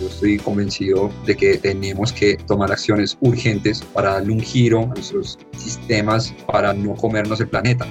Yo 0.00 0.06
estoy 0.06 0.38
convencido 0.38 1.10
de 1.26 1.36
que 1.36 1.58
tenemos 1.58 2.12
que 2.12 2.36
tomar 2.46 2.70
acciones 2.70 3.16
urgentes 3.20 3.82
para 3.92 4.14
darle 4.14 4.32
un 4.32 4.40
giro 4.40 4.82
a 4.82 4.86
nuestros 4.86 5.38
sistemas 5.56 6.34
para 6.46 6.72
no 6.72 6.94
comernos 6.94 7.40
el 7.40 7.48
planeta 7.48 7.86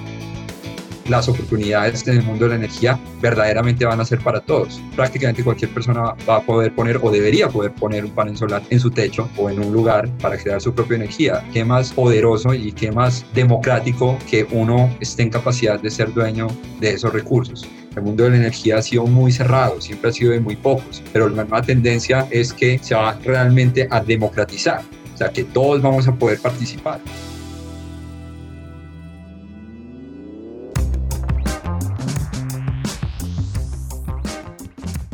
las 1.08 1.28
oportunidades 1.28 2.06
en 2.06 2.18
el 2.18 2.22
mundo 2.22 2.44
de 2.44 2.50
la 2.50 2.56
energía 2.56 2.98
verdaderamente 3.20 3.84
van 3.84 4.00
a 4.00 4.04
ser 4.04 4.20
para 4.20 4.40
todos. 4.40 4.80
Prácticamente 4.94 5.42
cualquier 5.42 5.72
persona 5.72 6.14
va 6.28 6.36
a 6.36 6.42
poder 6.42 6.74
poner 6.74 6.98
o 7.02 7.10
debería 7.10 7.48
poder 7.48 7.72
poner 7.72 8.04
un 8.04 8.10
panel 8.10 8.36
solar 8.36 8.62
en 8.70 8.80
su 8.80 8.90
techo 8.90 9.28
o 9.36 9.50
en 9.50 9.58
un 9.58 9.72
lugar 9.72 10.08
para 10.18 10.36
crear 10.36 10.60
su 10.60 10.74
propia 10.74 10.96
energía. 10.96 11.44
¿Qué 11.52 11.64
más 11.64 11.92
poderoso 11.92 12.54
y 12.54 12.72
qué 12.72 12.92
más 12.92 13.24
democrático 13.34 14.18
que 14.30 14.46
uno 14.50 14.94
esté 15.00 15.22
en 15.22 15.30
capacidad 15.30 15.80
de 15.80 15.90
ser 15.90 16.12
dueño 16.12 16.48
de 16.80 16.90
esos 16.90 17.12
recursos? 17.12 17.66
El 17.98 18.04
mundo 18.04 18.22
de 18.22 18.30
la 18.30 18.36
energía 18.36 18.78
ha 18.78 18.82
sido 18.82 19.06
muy 19.06 19.32
cerrado, 19.32 19.80
siempre 19.80 20.10
ha 20.10 20.12
sido 20.12 20.30
de 20.30 20.38
muy 20.38 20.54
pocos, 20.54 21.02
pero 21.12 21.28
la 21.28 21.42
nueva 21.42 21.62
tendencia 21.62 22.28
es 22.30 22.52
que 22.52 22.78
se 22.78 22.94
va 22.94 23.18
realmente 23.24 23.88
a 23.90 24.00
democratizar, 24.00 24.82
o 25.12 25.16
sea, 25.16 25.30
que 25.30 25.42
todos 25.42 25.82
vamos 25.82 26.06
a 26.06 26.14
poder 26.14 26.38
participar. 26.38 27.00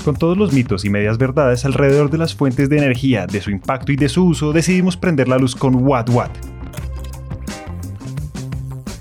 Con 0.04 0.16
todos 0.16 0.36
los 0.36 0.52
mitos 0.52 0.84
y 0.84 0.90
medias 0.90 1.16
verdades 1.16 1.64
alrededor 1.64 2.10
de 2.10 2.18
las 2.18 2.34
fuentes 2.34 2.68
de 2.68 2.76
energía, 2.76 3.26
de 3.26 3.40
su 3.40 3.50
impacto 3.50 3.92
y 3.92 3.96
de 3.96 4.10
su 4.10 4.26
uso, 4.26 4.52
decidimos 4.52 4.98
prender 4.98 5.28
la 5.28 5.38
luz 5.38 5.56
con 5.56 5.74
Watt 5.76 6.10
Watt. 6.10 6.53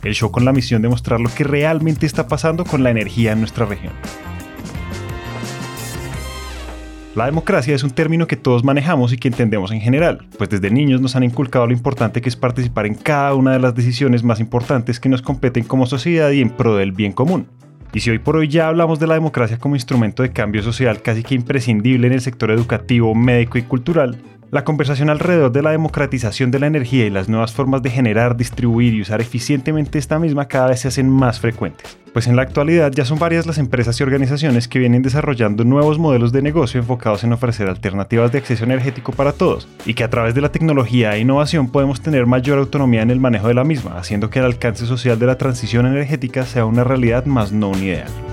El 0.04 0.14
show 0.14 0.32
con 0.32 0.44
la 0.44 0.52
misión 0.52 0.82
de 0.82 0.90
mostrar 0.90 1.20
lo 1.20 1.30
que 1.30 1.44
realmente 1.44 2.06
está 2.06 2.28
pasando 2.28 2.66
con 2.66 2.84
la 2.84 2.92
energía 2.92 3.32
en 3.32 3.40
nuestra 3.40 3.66
región. 3.66 3.94
La 7.16 7.28
democracia 7.28 7.76
es 7.76 7.84
un 7.84 7.92
término 7.92 8.26
que 8.26 8.36
todos 8.36 8.64
manejamos 8.64 9.14
y 9.14 9.18
que 9.18 9.28
entendemos 9.28 9.72
en 9.72 9.82
general, 9.82 10.26
pues 10.38 10.50
desde 10.50 10.72
niños 10.72 11.00
nos 11.00 11.16
han 11.16 11.24
inculcado 11.24 11.68
lo 11.68 11.74
importante 11.74 12.22
que 12.22 12.30
es 12.30 12.36
participar 12.36 12.88
en 12.88 12.96
cada 12.96 13.36
una 13.36 13.52
de 13.52 13.60
las 13.60 13.76
decisiones 13.76 14.24
más 14.24 14.40
importantes 14.40 15.00
que 15.00 15.10
nos 15.10 15.22
competen 15.22 15.64
como 15.64 15.86
sociedad 15.86 16.32
y 16.32 16.42
en 16.42 16.50
pro 16.50 16.76
del 16.76 16.92
bien 16.92 17.12
común. 17.12 17.48
Y 17.94 18.00
si 18.00 18.10
hoy 18.10 18.18
por 18.18 18.36
hoy 18.36 18.48
ya 18.48 18.68
hablamos 18.68 19.00
de 19.00 19.06
la 19.06 19.14
democracia 19.14 19.60
como 19.60 19.76
instrumento 19.76 20.24
de 20.24 20.32
cambio 20.32 20.64
social 20.64 21.04
casi 21.04 21.22
que 21.22 21.36
imprescindible 21.36 22.08
en 22.08 22.14
el 22.14 22.22
sector 22.22 22.50
educativo, 22.50 23.14
médico 23.14 23.60
y 23.60 23.62
cultural, 23.62 24.18
la 24.54 24.64
conversación 24.64 25.10
alrededor 25.10 25.52
de 25.52 25.64
la 25.64 25.72
democratización 25.72 26.52
de 26.52 26.60
la 26.60 26.68
energía 26.68 27.08
y 27.08 27.10
las 27.10 27.28
nuevas 27.28 27.52
formas 27.52 27.82
de 27.82 27.90
generar, 27.90 28.38
distribuir 28.38 28.94
y 28.94 29.02
usar 29.02 29.20
eficientemente 29.20 29.98
esta 29.98 30.20
misma 30.20 30.48
cada 30.48 30.68
vez 30.68 30.82
se 30.82 30.90
hacen 30.90 31.10
más 31.10 31.40
frecuentes. 31.40 31.98
Pues 32.14 32.28
en 32.28 32.36
la 32.36 32.44
actualidad 32.44 32.92
ya 32.92 33.04
son 33.04 33.18
varias 33.18 33.48
las 33.48 33.58
empresas 33.58 34.00
y 34.00 34.04
organizaciones 34.04 34.68
que 34.68 34.78
vienen 34.78 35.02
desarrollando 35.02 35.64
nuevos 35.64 35.98
modelos 35.98 36.32
de 36.32 36.44
negocio 36.44 36.80
enfocados 36.80 37.24
en 37.24 37.34
ofrecer 37.34 37.68
alternativas 37.68 38.32
de 38.32 38.38
acceso 38.38 38.64
energético 38.64 39.12
para 39.12 39.34
todos, 39.34 39.68
y 39.88 39.96
que 39.96 40.04
a 40.04 40.12
través 40.12 40.36
de 40.36 40.42
la 40.42 40.52
tecnología 40.52 41.16
e 41.16 41.22
innovación 41.22 41.72
podemos 41.72 42.02
tener 42.02 42.28
mayor 42.28 42.60
autonomía 42.60 43.02
en 43.02 43.10
el 43.10 43.20
manejo 43.20 43.48
de 43.48 43.56
la 43.56 43.64
misma, 43.64 43.98
haciendo 43.98 44.30
que 44.30 44.38
el 44.38 44.46
alcance 44.46 44.86
social 44.86 45.18
de 45.18 45.26
la 45.26 45.40
transición 45.40 45.88
energética 45.88 46.46
sea 46.46 46.66
una 46.66 46.84
realidad 46.84 47.26
más 47.26 47.52
no 47.52 47.70
un 47.70 47.82
ideal 47.84 48.33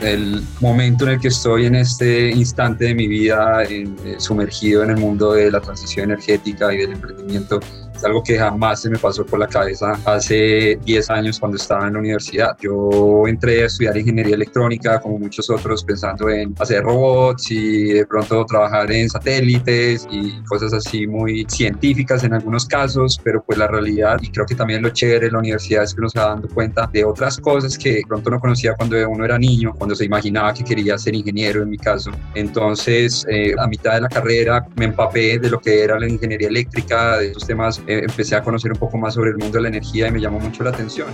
el 0.00 0.42
momento 0.60 1.04
en 1.04 1.12
el 1.12 1.20
que 1.20 1.28
estoy 1.28 1.66
en 1.66 1.76
este 1.76 2.30
instante 2.30 2.86
de 2.86 2.94
mi 2.94 3.08
vida 3.08 3.64
eh, 3.64 3.86
sumergido 4.18 4.82
en 4.82 4.90
el 4.90 4.96
mundo 4.96 5.32
de 5.32 5.50
la 5.50 5.60
transición 5.60 6.10
energética 6.10 6.72
y 6.72 6.78
del 6.78 6.92
emprendimiento 6.92 7.60
algo 8.02 8.22
que 8.22 8.38
jamás 8.38 8.82
se 8.82 8.90
me 8.90 8.98
pasó 8.98 9.24
por 9.24 9.38
la 9.38 9.46
cabeza 9.46 9.98
hace 10.04 10.78
10 10.84 11.10
años 11.10 11.38
cuando 11.38 11.56
estaba 11.56 11.86
en 11.86 11.94
la 11.94 11.98
universidad. 12.00 12.56
Yo 12.60 13.26
entré 13.26 13.62
a 13.62 13.66
estudiar 13.66 13.96
ingeniería 13.96 14.34
electrónica, 14.34 15.00
como 15.00 15.18
muchos 15.18 15.48
otros, 15.50 15.84
pensando 15.84 16.28
en 16.28 16.54
hacer 16.58 16.82
robots 16.82 17.50
y 17.50 17.92
de 17.92 18.06
pronto 18.06 18.44
trabajar 18.46 18.90
en 18.90 19.08
satélites 19.08 20.06
y 20.10 20.42
cosas 20.44 20.72
así 20.72 21.06
muy 21.06 21.46
científicas 21.48 22.24
en 22.24 22.34
algunos 22.34 22.66
casos, 22.66 23.20
pero 23.22 23.42
pues 23.42 23.58
la 23.58 23.66
realidad, 23.66 24.18
y 24.22 24.30
creo 24.30 24.46
que 24.46 24.54
también 24.54 24.82
lo 24.82 24.90
chévere 24.90 25.26
de 25.26 25.32
la 25.32 25.38
universidad 25.38 25.84
es 25.84 25.94
que 25.94 26.00
nos 26.00 26.14
va 26.14 26.28
dando 26.28 26.48
cuenta 26.48 26.88
de 26.92 27.04
otras 27.04 27.38
cosas 27.38 27.78
que 27.78 27.94
de 27.94 28.02
pronto 28.06 28.30
no 28.30 28.40
conocía 28.40 28.74
cuando 28.74 28.96
uno 29.08 29.24
era 29.24 29.38
niño, 29.38 29.72
cuando 29.76 29.94
se 29.94 30.04
imaginaba 30.04 30.52
que 30.54 30.64
quería 30.64 30.96
ser 30.98 31.14
ingeniero 31.14 31.62
en 31.62 31.70
mi 31.70 31.78
caso. 31.78 32.10
Entonces, 32.34 33.24
eh, 33.28 33.54
a 33.58 33.66
mitad 33.66 33.94
de 33.94 34.00
la 34.02 34.08
carrera 34.08 34.66
me 34.76 34.86
empapé 34.86 35.38
de 35.38 35.50
lo 35.50 35.60
que 35.60 35.82
era 35.82 35.98
la 35.98 36.08
ingeniería 36.08 36.48
eléctrica, 36.48 37.18
de 37.18 37.30
esos 37.30 37.46
temas 37.46 37.82
eh, 37.86 38.00
empecé 38.08 38.36
a 38.36 38.42
conocer 38.42 38.72
un 38.72 38.78
poco 38.78 38.98
más 38.98 39.14
sobre 39.14 39.30
el 39.30 39.36
mundo 39.36 39.58
de 39.58 39.62
la 39.62 39.68
energía 39.68 40.08
y 40.08 40.12
me 40.12 40.20
llamó 40.20 40.38
mucho 40.38 40.64
la 40.64 40.70
atención. 40.70 41.08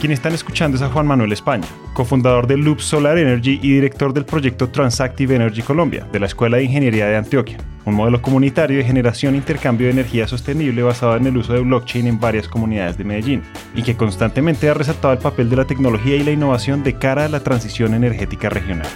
Quien 0.00 0.12
están 0.12 0.34
escuchando 0.34 0.76
es 0.76 0.82
a 0.82 0.90
Juan 0.90 1.06
Manuel 1.06 1.32
España, 1.32 1.66
cofundador 1.94 2.46
de 2.46 2.58
Loop 2.58 2.80
Solar 2.80 3.16
Energy 3.16 3.58
y 3.62 3.72
director 3.72 4.12
del 4.12 4.26
proyecto 4.26 4.68
Transactive 4.68 5.34
Energy 5.34 5.62
Colombia, 5.62 6.06
de 6.12 6.20
la 6.20 6.26
Escuela 6.26 6.58
de 6.58 6.64
Ingeniería 6.64 7.06
de 7.06 7.16
Antioquia, 7.16 7.56
un 7.86 7.94
modelo 7.94 8.20
comunitario 8.20 8.76
de 8.76 8.84
generación 8.84 9.34
e 9.34 9.38
intercambio 9.38 9.86
de 9.86 9.94
energía 9.94 10.28
sostenible 10.28 10.82
basado 10.82 11.16
en 11.16 11.26
el 11.26 11.36
uso 11.38 11.54
de 11.54 11.60
blockchain 11.60 12.06
en 12.06 12.20
varias 12.20 12.46
comunidades 12.46 12.98
de 12.98 13.04
Medellín, 13.04 13.42
y 13.74 13.82
que 13.82 13.96
constantemente 13.96 14.68
ha 14.68 14.74
resaltado 14.74 15.14
el 15.14 15.18
papel 15.18 15.48
de 15.48 15.56
la 15.56 15.64
tecnología 15.64 16.16
y 16.16 16.24
la 16.24 16.32
innovación 16.32 16.82
de 16.82 16.98
cara 16.98 17.24
a 17.24 17.28
la 17.28 17.40
transición 17.40 17.94
energética 17.94 18.50
regional. 18.50 18.88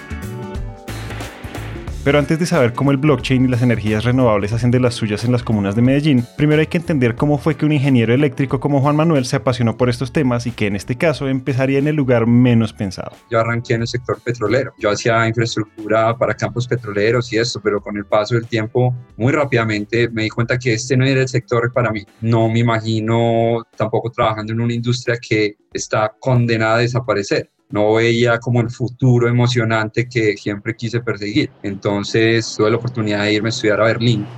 Pero 2.03 2.19
antes 2.19 2.38
de 2.38 2.47
saber 2.47 2.72
cómo 2.72 2.93
el 2.93 2.97
blockchain 2.97 3.44
y 3.44 3.49
las 3.49 3.61
energías 3.61 4.05
renovables 4.05 4.55
hacen 4.55 4.71
de 4.71 4.81
las 4.81 4.94
suyas 4.94 5.22
en 5.25 5.33
las 5.33 5.43
comunas 5.43 5.77
de 5.77 5.83
Medellín, 5.83 6.25
primero 6.38 6.61
hay 6.61 6.66
que 6.66 6.78
entender 6.78 7.15
cómo 7.15 7.37
fue 7.37 7.59
que 7.59 7.66
un 7.66 7.72
ingeniero 7.72 8.15
eléctrico 8.15 8.59
como 8.59 8.81
Juan 8.81 8.97
Manuel 8.97 9.27
se 9.27 9.37
apasionó 9.37 9.77
por 9.77 9.91
estos 9.91 10.10
temas 10.10 10.47
y 10.47 10.50
que 10.50 10.66
en 10.66 10.77
este 10.77 10.97
caso 10.97 11.28
empezaría 11.28 11.78
en 11.78 11.89
el 11.89 11.97
lugar 11.97 12.27
menos 12.27 12.72
pensado. 12.72 13.12
Yo 13.31 13.39
arranqué 13.39 13.75
en 13.75 13.83
el 13.83 13.87
sector 13.87 14.19
petrolero. 14.25 14.72
Yo 14.78 14.89
hacía 14.89 15.28
infraestructura 15.28 16.16
para 16.16 16.33
campos 16.33 16.66
petroleros 16.66 17.31
y 17.34 17.37
esto, 17.37 17.60
pero 17.62 17.83
con 17.83 17.94
el 17.99 18.06
paso 18.06 18.34
del 18.34 18.47
tiempo, 18.47 18.94
muy 19.19 19.33
rápidamente 19.33 20.09
me 20.09 20.22
di 20.22 20.31
cuenta 20.31 20.59
que 20.59 20.72
este 20.72 20.97
no 20.97 21.05
era 21.05 21.21
el 21.21 21.28
sector 21.28 21.71
para 21.71 21.91
mí. 21.91 22.03
No 22.22 22.49
me 22.49 22.60
imagino 22.60 23.62
tampoco 23.77 24.10
trabajando 24.10 24.55
en 24.55 24.62
una 24.62 24.72
industria 24.72 25.19
que 25.21 25.56
está 25.75 26.15
condenada 26.19 26.77
a 26.77 26.78
desaparecer 26.78 27.50
no 27.71 27.95
veía 27.95 28.39
como 28.39 28.61
el 28.61 28.71
futuro 28.71 29.29
emocionante 29.29 30.09
que 30.09 30.37
siempre 30.37 30.75
quise 30.77 31.01
perseguir. 31.01 31.55
Entonces 31.63 32.55
tuve 32.57 32.71
la 32.71 32.77
oportunidad 32.79 33.25
de 33.25 33.35
irme 33.35 33.49
a 33.49 33.51
estudiar 33.51 33.81
a 33.81 33.85
Berlín. 33.87 34.31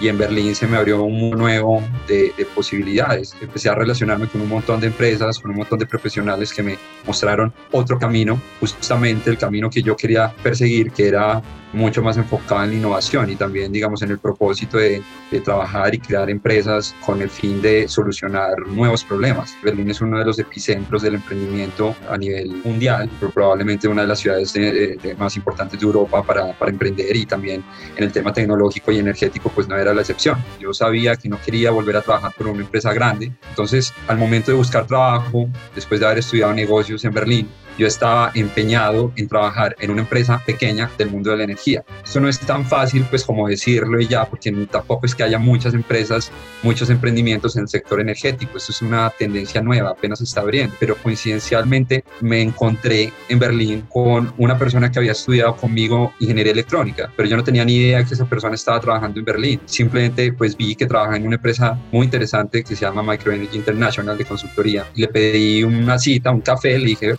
Y 0.00 0.08
en 0.08 0.18
Berlín 0.18 0.54
se 0.54 0.66
me 0.66 0.76
abrió 0.76 1.02
un 1.02 1.18
mundo 1.18 1.36
nuevo 1.36 1.82
de, 2.06 2.32
de, 2.36 2.44
posibilidades. 2.46 3.34
Empecé 3.40 3.68
a 3.68 3.74
relacionarme 3.74 4.28
con 4.28 4.40
un 4.40 4.48
montón 4.48 4.80
de 4.80 4.86
empresas, 4.88 5.38
con 5.38 5.50
un 5.50 5.58
montón 5.58 5.78
de 5.78 5.86
profesionales 5.86 6.52
que 6.52 6.62
me 6.62 6.78
mostraron 7.06 7.52
otro 7.72 7.98
camino, 7.98 8.40
justamente 8.60 9.30
el 9.30 9.38
camino 9.38 9.68
que 9.70 9.82
yo 9.82 9.96
quería 9.96 10.32
perseguir, 10.42 10.92
que 10.92 11.08
era 11.08 11.42
mucho 11.72 12.02
más 12.02 12.16
enfocada 12.16 12.64
en 12.64 12.70
la 12.70 12.76
innovación 12.76 13.30
y 13.30 13.36
también, 13.36 13.72
digamos, 13.72 14.02
en 14.02 14.10
el 14.10 14.18
propósito 14.18 14.78
de, 14.78 15.02
de, 15.30 15.40
trabajar 15.40 15.94
y 15.94 15.98
crear 15.98 16.30
empresas 16.30 16.94
con 17.04 17.20
el 17.20 17.30
fin 17.30 17.60
de 17.60 17.88
solucionar 17.88 18.58
nuevos 18.68 19.04
problemas. 19.04 19.54
Berlín 19.62 19.90
es 19.90 20.00
uno 20.00 20.18
de 20.18 20.24
los 20.24 20.38
epicentros 20.38 21.02
del 21.02 21.16
emprendimiento 21.16 21.94
a 22.08 22.16
nivel 22.16 22.48
mundial, 22.64 23.10
pero 23.20 23.32
probablemente 23.32 23.88
una 23.88 24.02
de 24.02 24.08
las 24.08 24.20
ciudades 24.20 24.52
de, 24.52 25.16
más 25.18 25.36
importantes 25.36 25.78
de 25.78 25.86
Europa 25.86 26.22
para, 26.22 26.52
para, 26.52 26.70
emprender 26.70 27.14
y 27.14 27.26
también 27.26 27.62
en 27.96 28.04
el 28.04 28.12
tema 28.12 28.32
tecnológico 28.32 28.92
y 28.92 28.98
energético, 28.98 29.50
pues 29.54 29.68
no 29.68 29.76
era 29.76 29.87
la 29.94 30.00
excepción. 30.00 30.42
Yo 30.60 30.72
sabía 30.72 31.16
que 31.16 31.28
no 31.28 31.40
quería 31.40 31.70
volver 31.70 31.96
a 31.96 32.02
trabajar 32.02 32.32
por 32.36 32.48
una 32.48 32.60
empresa 32.62 32.92
grande, 32.92 33.32
entonces 33.48 33.92
al 34.06 34.18
momento 34.18 34.50
de 34.50 34.56
buscar 34.56 34.86
trabajo, 34.86 35.48
después 35.74 36.00
de 36.00 36.06
haber 36.06 36.18
estudiado 36.18 36.52
negocios 36.52 37.04
en 37.04 37.12
Berlín, 37.12 37.48
yo 37.78 37.86
estaba 37.86 38.30
empeñado 38.34 39.12
en 39.16 39.28
trabajar 39.28 39.76
en 39.78 39.90
una 39.90 40.02
empresa 40.02 40.42
pequeña 40.44 40.90
del 40.98 41.10
mundo 41.10 41.30
de 41.30 41.38
la 41.38 41.44
energía. 41.44 41.84
Esto 42.04 42.20
no 42.20 42.28
es 42.28 42.38
tan 42.40 42.66
fácil 42.66 43.06
pues 43.08 43.24
como 43.24 43.48
decirlo 43.48 44.00
y 44.00 44.08
ya, 44.08 44.24
porque 44.26 44.52
tampoco 44.70 45.06
es 45.06 45.14
que 45.14 45.22
haya 45.22 45.38
muchas 45.38 45.74
empresas, 45.74 46.30
muchos 46.62 46.90
emprendimientos 46.90 47.56
en 47.56 47.62
el 47.62 47.68
sector 47.68 48.00
energético. 48.00 48.58
Esto 48.58 48.72
es 48.72 48.82
una 48.82 49.10
tendencia 49.10 49.62
nueva, 49.62 49.90
apenas 49.90 50.20
está 50.20 50.40
abriendo. 50.40 50.74
Pero 50.78 50.96
coincidencialmente 50.96 52.04
me 52.20 52.42
encontré 52.42 53.12
en 53.28 53.38
Berlín 53.38 53.84
con 53.88 54.32
una 54.36 54.58
persona 54.58 54.90
que 54.90 54.98
había 54.98 55.12
estudiado 55.12 55.56
conmigo 55.56 56.12
ingeniería 56.20 56.52
electrónica, 56.52 57.10
pero 57.16 57.28
yo 57.28 57.36
no 57.36 57.44
tenía 57.44 57.64
ni 57.64 57.76
idea 57.76 58.04
que 58.04 58.14
esa 58.14 58.26
persona 58.26 58.54
estaba 58.54 58.80
trabajando 58.80 59.18
en 59.18 59.24
Berlín. 59.24 59.60
Simplemente 59.64 60.32
pues 60.32 60.56
vi 60.56 60.74
que 60.74 60.86
trabajaba 60.86 61.16
en 61.16 61.26
una 61.26 61.36
empresa 61.36 61.78
muy 61.92 62.04
interesante 62.04 62.62
que 62.64 62.74
se 62.74 62.84
llama 62.84 63.02
Microenergy 63.02 63.56
International 63.56 64.18
de 64.18 64.24
consultoría 64.24 64.58
le 64.94 65.08
pedí 65.08 65.62
una 65.62 65.98
cita, 65.98 66.30
un 66.30 66.40
café, 66.40 66.78
le 66.78 66.86
dije, 66.86 67.14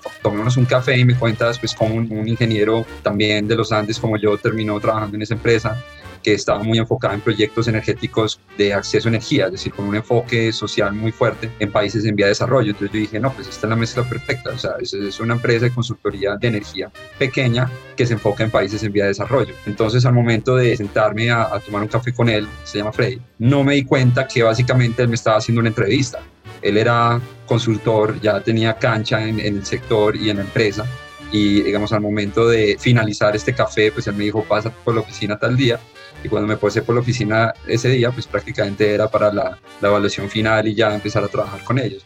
un 0.57 0.65
café 0.65 0.97
y 0.97 1.05
me 1.05 1.15
cuentas 1.15 1.59
pues 1.59 1.73
como 1.73 1.95
un, 1.95 2.27
ingeniero 2.27 2.85
también 3.01 3.47
de 3.47 3.55
los 3.55 3.71
Andes 3.71 3.99
como 3.99 4.17
yo 4.17 4.37
terminó 4.37 4.79
trabajando 4.79 5.15
en 5.15 5.21
esa 5.21 5.33
empresa, 5.33 5.81
que 6.29 6.35
estaba 6.35 6.61
muy 6.61 6.77
enfocada 6.77 7.15
en 7.15 7.21
proyectos 7.21 7.67
energéticos 7.67 8.39
de 8.55 8.71
acceso 8.71 9.07
a 9.07 9.09
energía, 9.09 9.47
es 9.47 9.53
decir, 9.53 9.73
con 9.73 9.85
un 9.85 9.95
enfoque 9.95 10.53
social 10.53 10.93
muy 10.93 11.11
fuerte 11.11 11.49
en 11.57 11.71
países 11.71 12.05
en 12.05 12.15
vía 12.15 12.27
de 12.27 12.31
desarrollo. 12.31 12.69
Entonces 12.69 12.93
yo 12.93 12.99
dije, 12.99 13.19
no, 13.19 13.33
pues 13.33 13.47
esta 13.47 13.65
es 13.65 13.69
la 13.69 13.75
mezcla 13.75 14.03
perfecta. 14.03 14.51
O 14.51 14.57
sea, 14.59 14.73
es, 14.79 15.19
una 15.19 15.33
empresa 15.33 15.65
de 15.65 15.71
consultoría 15.71 16.35
de 16.35 16.47
energía 16.47 16.91
pequeña 17.17 17.67
que 17.97 18.05
se 18.05 18.13
enfoca 18.13 18.43
en 18.43 18.51
países 18.51 18.83
en 18.83 18.91
vía 18.91 19.05
de 19.05 19.09
desarrollo. 19.09 19.55
Entonces 19.65 20.05
al 20.05 20.13
momento 20.13 20.55
de 20.55 20.77
sentarme 20.77 21.31
a, 21.31 21.43
a 21.51 21.59
tomar 21.59 21.81
un 21.81 21.87
café 21.87 22.13
con 22.13 22.29
él, 22.29 22.47
se 22.63 22.77
llama 22.77 22.91
Freddy, 22.91 23.19
no 23.39 23.63
me 23.63 23.73
di 23.73 23.83
cuenta 23.83 24.27
que 24.27 24.43
básicamente 24.43 25.01
él 25.01 25.07
me 25.07 25.15
estaba 25.15 25.37
haciendo 25.37 25.61
una 25.61 25.69
entrevista. 25.69 26.19
Él 26.61 26.77
era 26.77 27.19
consultor, 27.47 28.21
ya 28.21 28.39
tenía 28.41 28.77
cancha 28.77 29.27
en, 29.27 29.39
en 29.39 29.57
el 29.57 29.65
sector 29.65 30.15
y 30.15 30.29
en 30.29 30.37
la 30.37 30.43
empresa 30.43 30.85
y 31.31 31.61
digamos 31.61 31.93
al 31.93 32.01
momento 32.01 32.47
de 32.47 32.77
finalizar 32.79 33.35
este 33.35 33.53
café, 33.53 33.91
pues 33.91 34.07
él 34.07 34.15
me 34.15 34.25
dijo, 34.25 34.43
pasa 34.43 34.71
por 34.71 34.95
la 34.95 35.01
oficina 35.01 35.37
tal 35.37 35.55
día. 35.55 35.79
Y 36.23 36.29
cuando 36.29 36.47
me 36.47 36.57
puse 36.57 36.81
por 36.81 36.95
la 36.95 37.01
oficina 37.01 37.53
ese 37.67 37.89
día, 37.89 38.11
pues 38.11 38.27
prácticamente 38.27 38.93
era 38.93 39.07
para 39.07 39.31
la, 39.33 39.57
la 39.81 39.87
evaluación 39.87 40.29
final 40.29 40.67
y 40.67 40.75
ya 40.75 40.93
empezar 40.93 41.23
a 41.23 41.27
trabajar 41.27 41.63
con 41.63 41.79
ellos. 41.79 42.05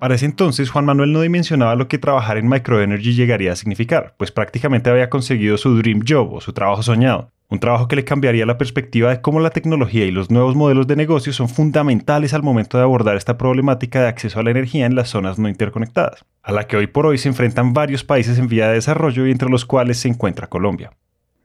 Para 0.00 0.14
ese 0.14 0.24
entonces, 0.24 0.70
Juan 0.70 0.86
Manuel 0.86 1.12
no 1.12 1.20
dimensionaba 1.20 1.74
lo 1.74 1.86
que 1.86 1.98
trabajar 1.98 2.38
en 2.38 2.48
Microenergy 2.48 3.14
llegaría 3.14 3.52
a 3.52 3.56
significar, 3.56 4.14
pues 4.16 4.32
prácticamente 4.32 4.88
había 4.88 5.10
conseguido 5.10 5.58
su 5.58 5.76
dream 5.76 6.02
job 6.08 6.32
o 6.32 6.40
su 6.40 6.54
trabajo 6.54 6.82
soñado. 6.82 7.32
Un 7.50 7.58
trabajo 7.58 7.88
que 7.88 7.96
le 7.96 8.04
cambiaría 8.04 8.46
la 8.46 8.58
perspectiva 8.58 9.10
de 9.10 9.20
cómo 9.20 9.40
la 9.40 9.50
tecnología 9.50 10.04
y 10.06 10.12
los 10.12 10.30
nuevos 10.30 10.54
modelos 10.54 10.86
de 10.86 10.94
negocio 10.94 11.32
son 11.32 11.48
fundamentales 11.48 12.32
al 12.32 12.44
momento 12.44 12.78
de 12.78 12.84
abordar 12.84 13.16
esta 13.16 13.36
problemática 13.36 14.00
de 14.00 14.06
acceso 14.06 14.38
a 14.38 14.44
la 14.44 14.52
energía 14.52 14.86
en 14.86 14.94
las 14.94 15.08
zonas 15.08 15.36
no 15.40 15.48
interconectadas, 15.48 16.24
a 16.44 16.52
la 16.52 16.68
que 16.68 16.76
hoy 16.76 16.86
por 16.86 17.06
hoy 17.06 17.18
se 17.18 17.28
enfrentan 17.28 17.72
varios 17.72 18.04
países 18.04 18.38
en 18.38 18.46
vía 18.46 18.68
de 18.68 18.74
desarrollo 18.74 19.26
y 19.26 19.32
entre 19.32 19.50
los 19.50 19.64
cuales 19.64 19.98
se 19.98 20.06
encuentra 20.06 20.46
Colombia. 20.46 20.92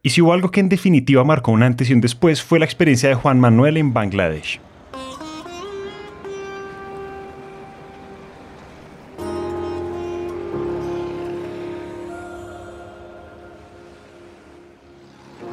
Y 0.03 0.11
si 0.11 0.21
hubo 0.21 0.33
algo 0.33 0.51
que 0.51 0.59
en 0.59 0.69
definitiva 0.69 1.23
marcó 1.23 1.51
un 1.51 1.63
antes 1.63 1.89
y 1.89 1.93
un 1.93 2.01
después 2.01 2.43
fue 2.43 2.59
la 2.59 2.65
experiencia 2.65 3.09
de 3.09 3.15
Juan 3.15 3.39
Manuel 3.39 3.77
en 3.77 3.91
Bangladesh. 3.91 4.61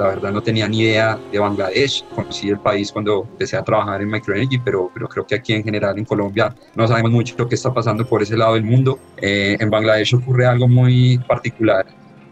La 0.02 0.08
verdad 0.08 0.32
no 0.32 0.42
tenía 0.42 0.66
ni 0.66 0.80
idea 0.80 1.16
de 1.30 1.38
Bangladesh. 1.38 2.04
Conocí 2.12 2.48
el 2.48 2.58
país 2.58 2.90
cuando 2.90 3.24
empecé 3.30 3.56
a 3.56 3.62
trabajar 3.62 4.02
en 4.02 4.10
Microenergy, 4.10 4.58
pero, 4.58 4.90
pero 4.92 5.06
creo 5.06 5.24
que 5.24 5.36
aquí 5.36 5.52
en 5.52 5.62
general 5.62 5.96
en 5.96 6.04
Colombia 6.04 6.52
no 6.74 6.88
sabemos 6.88 7.12
mucho 7.12 7.36
lo 7.38 7.48
que 7.48 7.54
está 7.54 7.72
pasando 7.72 8.04
por 8.04 8.20
ese 8.20 8.36
lado 8.36 8.54
del 8.54 8.64
mundo. 8.64 8.98
Eh, 9.16 9.56
en 9.60 9.70
Bangladesh 9.70 10.16
ocurre 10.16 10.44
algo 10.44 10.66
muy 10.66 11.18
particular 11.18 11.86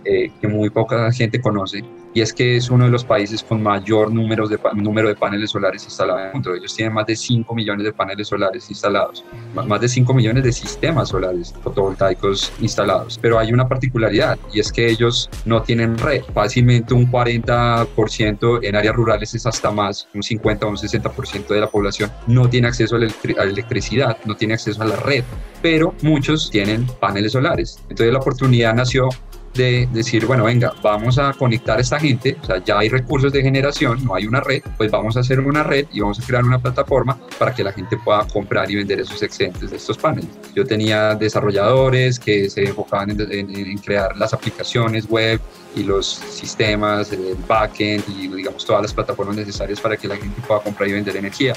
eh, 0.05 0.33
que 0.41 0.49
muy 0.49 0.69
poca 0.71 1.13
gente 1.13 1.41
conoce 1.41 1.85
y 2.13 2.21
es 2.21 2.33
que 2.33 2.57
es 2.57 2.71
uno 2.71 2.87
de 2.87 2.91
los 2.91 3.05
países 3.05 3.43
con 3.43 3.63
mayor 3.63 4.13
número 4.13 4.49
de, 4.49 4.59
paneles 4.59 5.51
solares 5.51 5.85
instalados 5.85 6.21
en 6.21 6.27
el 6.27 6.33
mundo. 6.35 6.55
Ellos 6.55 6.75
tienen 6.75 6.95
más 6.95 7.07
de 7.07 7.17
5 7.17 7.55
millones 7.55 7.85
de 7.85 7.93
paneles 7.93 8.29
solares 8.29 8.69
instalados, 8.69 9.25
más 9.55 9.81
de 9.81 9.89
5 9.89 10.13
millones 10.15 10.45
de 10.45 10.53
sistemas 10.53 11.11
solares 11.11 11.55
fotovoltaicos 11.63 12.53
instalados. 12.61 13.19
Pero 13.21 13.39
hay 13.39 13.53
una 13.53 13.69
particularidad 13.69 14.39
y 14.53 14.61
es 14.61 14.73
que 14.73 14.89
ellos 14.89 15.31
no 15.45 15.63
tienen 15.63 15.97
red. 15.99 16.23
Fácilmente 16.35 16.95
un 16.95 17.11
40% 17.11 18.61
en 18.63 18.77
áreas 18.77 18.95
rurales 18.95 19.35
es 19.35 19.47
hasta 19.47 19.71
más, 19.71 20.09
un 20.15 20.23
50 20.23 20.67
o 20.67 20.71
un 20.71 20.77
60% 20.77 21.49
de 21.49 21.61
la 21.61 21.69
población 21.69 22.11
no 22.27 22.49
tiene 22.49 22.69
acceso 22.69 22.97
a 22.97 22.99
la 22.99 23.09
electricidad, 23.45 24.19
no 24.25 24.37
tiene 24.37 24.55
acceso 24.55 24.83
a 24.83 24.87
la 24.87 24.97
red, 24.97 25.25
pero 25.63 25.95
muchos 26.03 26.51
tienen 26.51 26.87
paneles 26.87 27.33
solares. 27.33 27.79
Entonces 27.89 28.13
la 28.13 28.19
oportunidad 28.19 28.75
nació 28.75 29.09
de 29.55 29.89
decir, 29.93 30.27
bueno, 30.27 30.45
venga, 30.45 30.73
vamos 30.83 31.19
a 31.19 31.33
conectar 31.33 31.79
a 31.79 31.81
esta 31.81 31.99
gente, 31.99 32.37
o 32.43 32.47
sea, 32.47 32.63
ya 32.65 32.79
hay 32.79 32.89
recursos 32.89 33.33
de 33.33 33.43
generación, 33.43 34.05
no 34.05 34.15
hay 34.15 34.27
una 34.27 34.41
red, 34.41 34.63
pues 34.77 34.91
vamos 34.91 35.17
a 35.17 35.21
hacer 35.21 35.41
una 35.41 35.63
red 35.63 35.87
y 35.93 36.01
vamos 36.01 36.21
a 36.21 36.27
crear 36.27 36.45
una 36.45 36.59
plataforma 36.59 37.19
para 37.39 37.53
que 37.55 37.65
la 37.65 37.73
gente 37.73 37.97
pueda 37.97 38.25
comprar 38.27 38.71
y 38.71 38.77
vender 38.77 39.01
esos 39.01 39.23
excedentes 39.23 39.71
de 39.71 39.77
estos 39.77 39.99
paneles. 39.99 40.31
Yo 40.55 40.65
tenía 40.65 41.15
desarrolladores 41.15 42.19
que 42.19 42.49
se 42.49 42.65
enfocaban 42.65 43.11
en, 43.11 43.79
crear 43.79 44.17
las 44.17 44.33
aplicaciones 44.33 45.09
web 45.09 45.41
y 45.75 45.83
los 45.83 46.07
sistemas, 46.07 47.13
el 47.13 47.37
backend 47.49 48.05
y 48.09 48.29
digamos 48.29 48.65
todas 48.65 48.83
las 48.83 48.95
plataformas 48.95 49.37
necesarias 49.37 49.81
para 49.81 49.97
que 49.97 50.07
la 50.07 50.17
gente 50.17 50.41
pueda 50.47 50.61
comprar 50.61 50.89
y 50.89 50.93
vender 50.93 51.17
energía. 51.17 51.55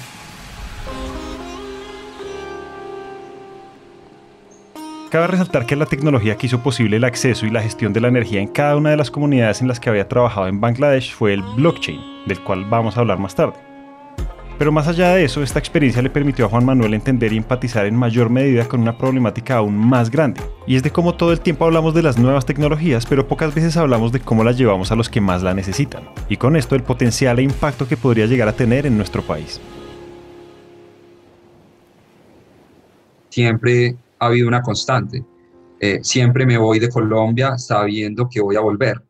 Cabe 5.13 5.27
resaltar 5.27 5.67
que 5.67 5.75
la 5.75 5.85
tecnología 5.85 6.37
que 6.37 6.47
hizo 6.47 6.63
posible 6.63 6.97
el 6.97 7.03
acceso 7.03 7.45
y 7.45 7.51
la 7.51 7.61
gestión 7.61 7.93
de 7.93 8.01
la 8.01 8.07
energía 8.07 8.41
en 8.41 8.47
cada 8.47 8.75
una 8.75 8.89
de 8.89 8.97
las 8.97 9.11
comunidades 9.11 9.61
en 9.61 9.67
las 9.67 9.79
que 9.79 9.87
había 9.91 10.09
trabajado 10.09 10.47
en 10.47 10.59
Bangladesh 10.59 11.13
fue 11.13 11.35
el 11.35 11.43
blockchain, 11.55 12.01
del 12.25 12.39
cual 12.43 12.65
vamos 12.65 12.97
a 12.97 13.01
hablar 13.01 13.19
más 13.19 13.35
tarde. 13.35 13.53
Pero 14.57 14.71
más 14.71 14.87
allá 14.87 15.09
de 15.09 15.23
eso, 15.23 15.43
esta 15.43 15.59
experiencia 15.59 16.01
le 16.01 16.09
permitió 16.09 16.47
a 16.47 16.49
Juan 16.49 16.65
Manuel 16.65 16.95
entender 16.95 17.31
y 17.31 17.37
empatizar 17.37 17.85
en 17.85 17.95
mayor 17.95 18.31
medida 18.31 18.67
con 18.67 18.81
una 18.81 18.97
problemática 18.97 19.57
aún 19.57 19.77
más 19.77 20.09
grande, 20.09 20.41
y 20.65 20.77
es 20.77 20.81
de 20.81 20.89
cómo 20.89 21.13
todo 21.13 21.31
el 21.31 21.41
tiempo 21.41 21.65
hablamos 21.65 21.93
de 21.93 22.01
las 22.01 22.17
nuevas 22.17 22.47
tecnologías, 22.47 23.05
pero 23.05 23.27
pocas 23.27 23.53
veces 23.53 23.77
hablamos 23.77 24.11
de 24.13 24.19
cómo 24.19 24.43
las 24.43 24.57
llevamos 24.57 24.91
a 24.91 24.95
los 24.95 25.09
que 25.09 25.21
más 25.21 25.43
la 25.43 25.53
necesitan, 25.53 26.09
y 26.27 26.37
con 26.37 26.55
esto 26.55 26.73
el 26.73 26.81
potencial 26.81 27.37
e 27.37 27.43
impacto 27.43 27.87
que 27.87 27.97
podría 27.97 28.25
llegar 28.25 28.47
a 28.47 28.53
tener 28.53 28.87
en 28.87 28.97
nuestro 28.97 29.21
país. 29.21 29.61
Siempre 33.29 33.95
ha 34.23 34.27
habido 34.27 34.47
una 34.47 34.61
constante. 34.61 35.23
Eh, 35.79 35.99
siempre 36.01 36.45
me 36.45 36.57
voy 36.57 36.79
de 36.79 36.89
Colombia 36.89 37.57
sabiendo 37.57 38.27
que 38.29 38.41
voy 38.41 38.55
a 38.55 38.61
volver. 38.61 39.01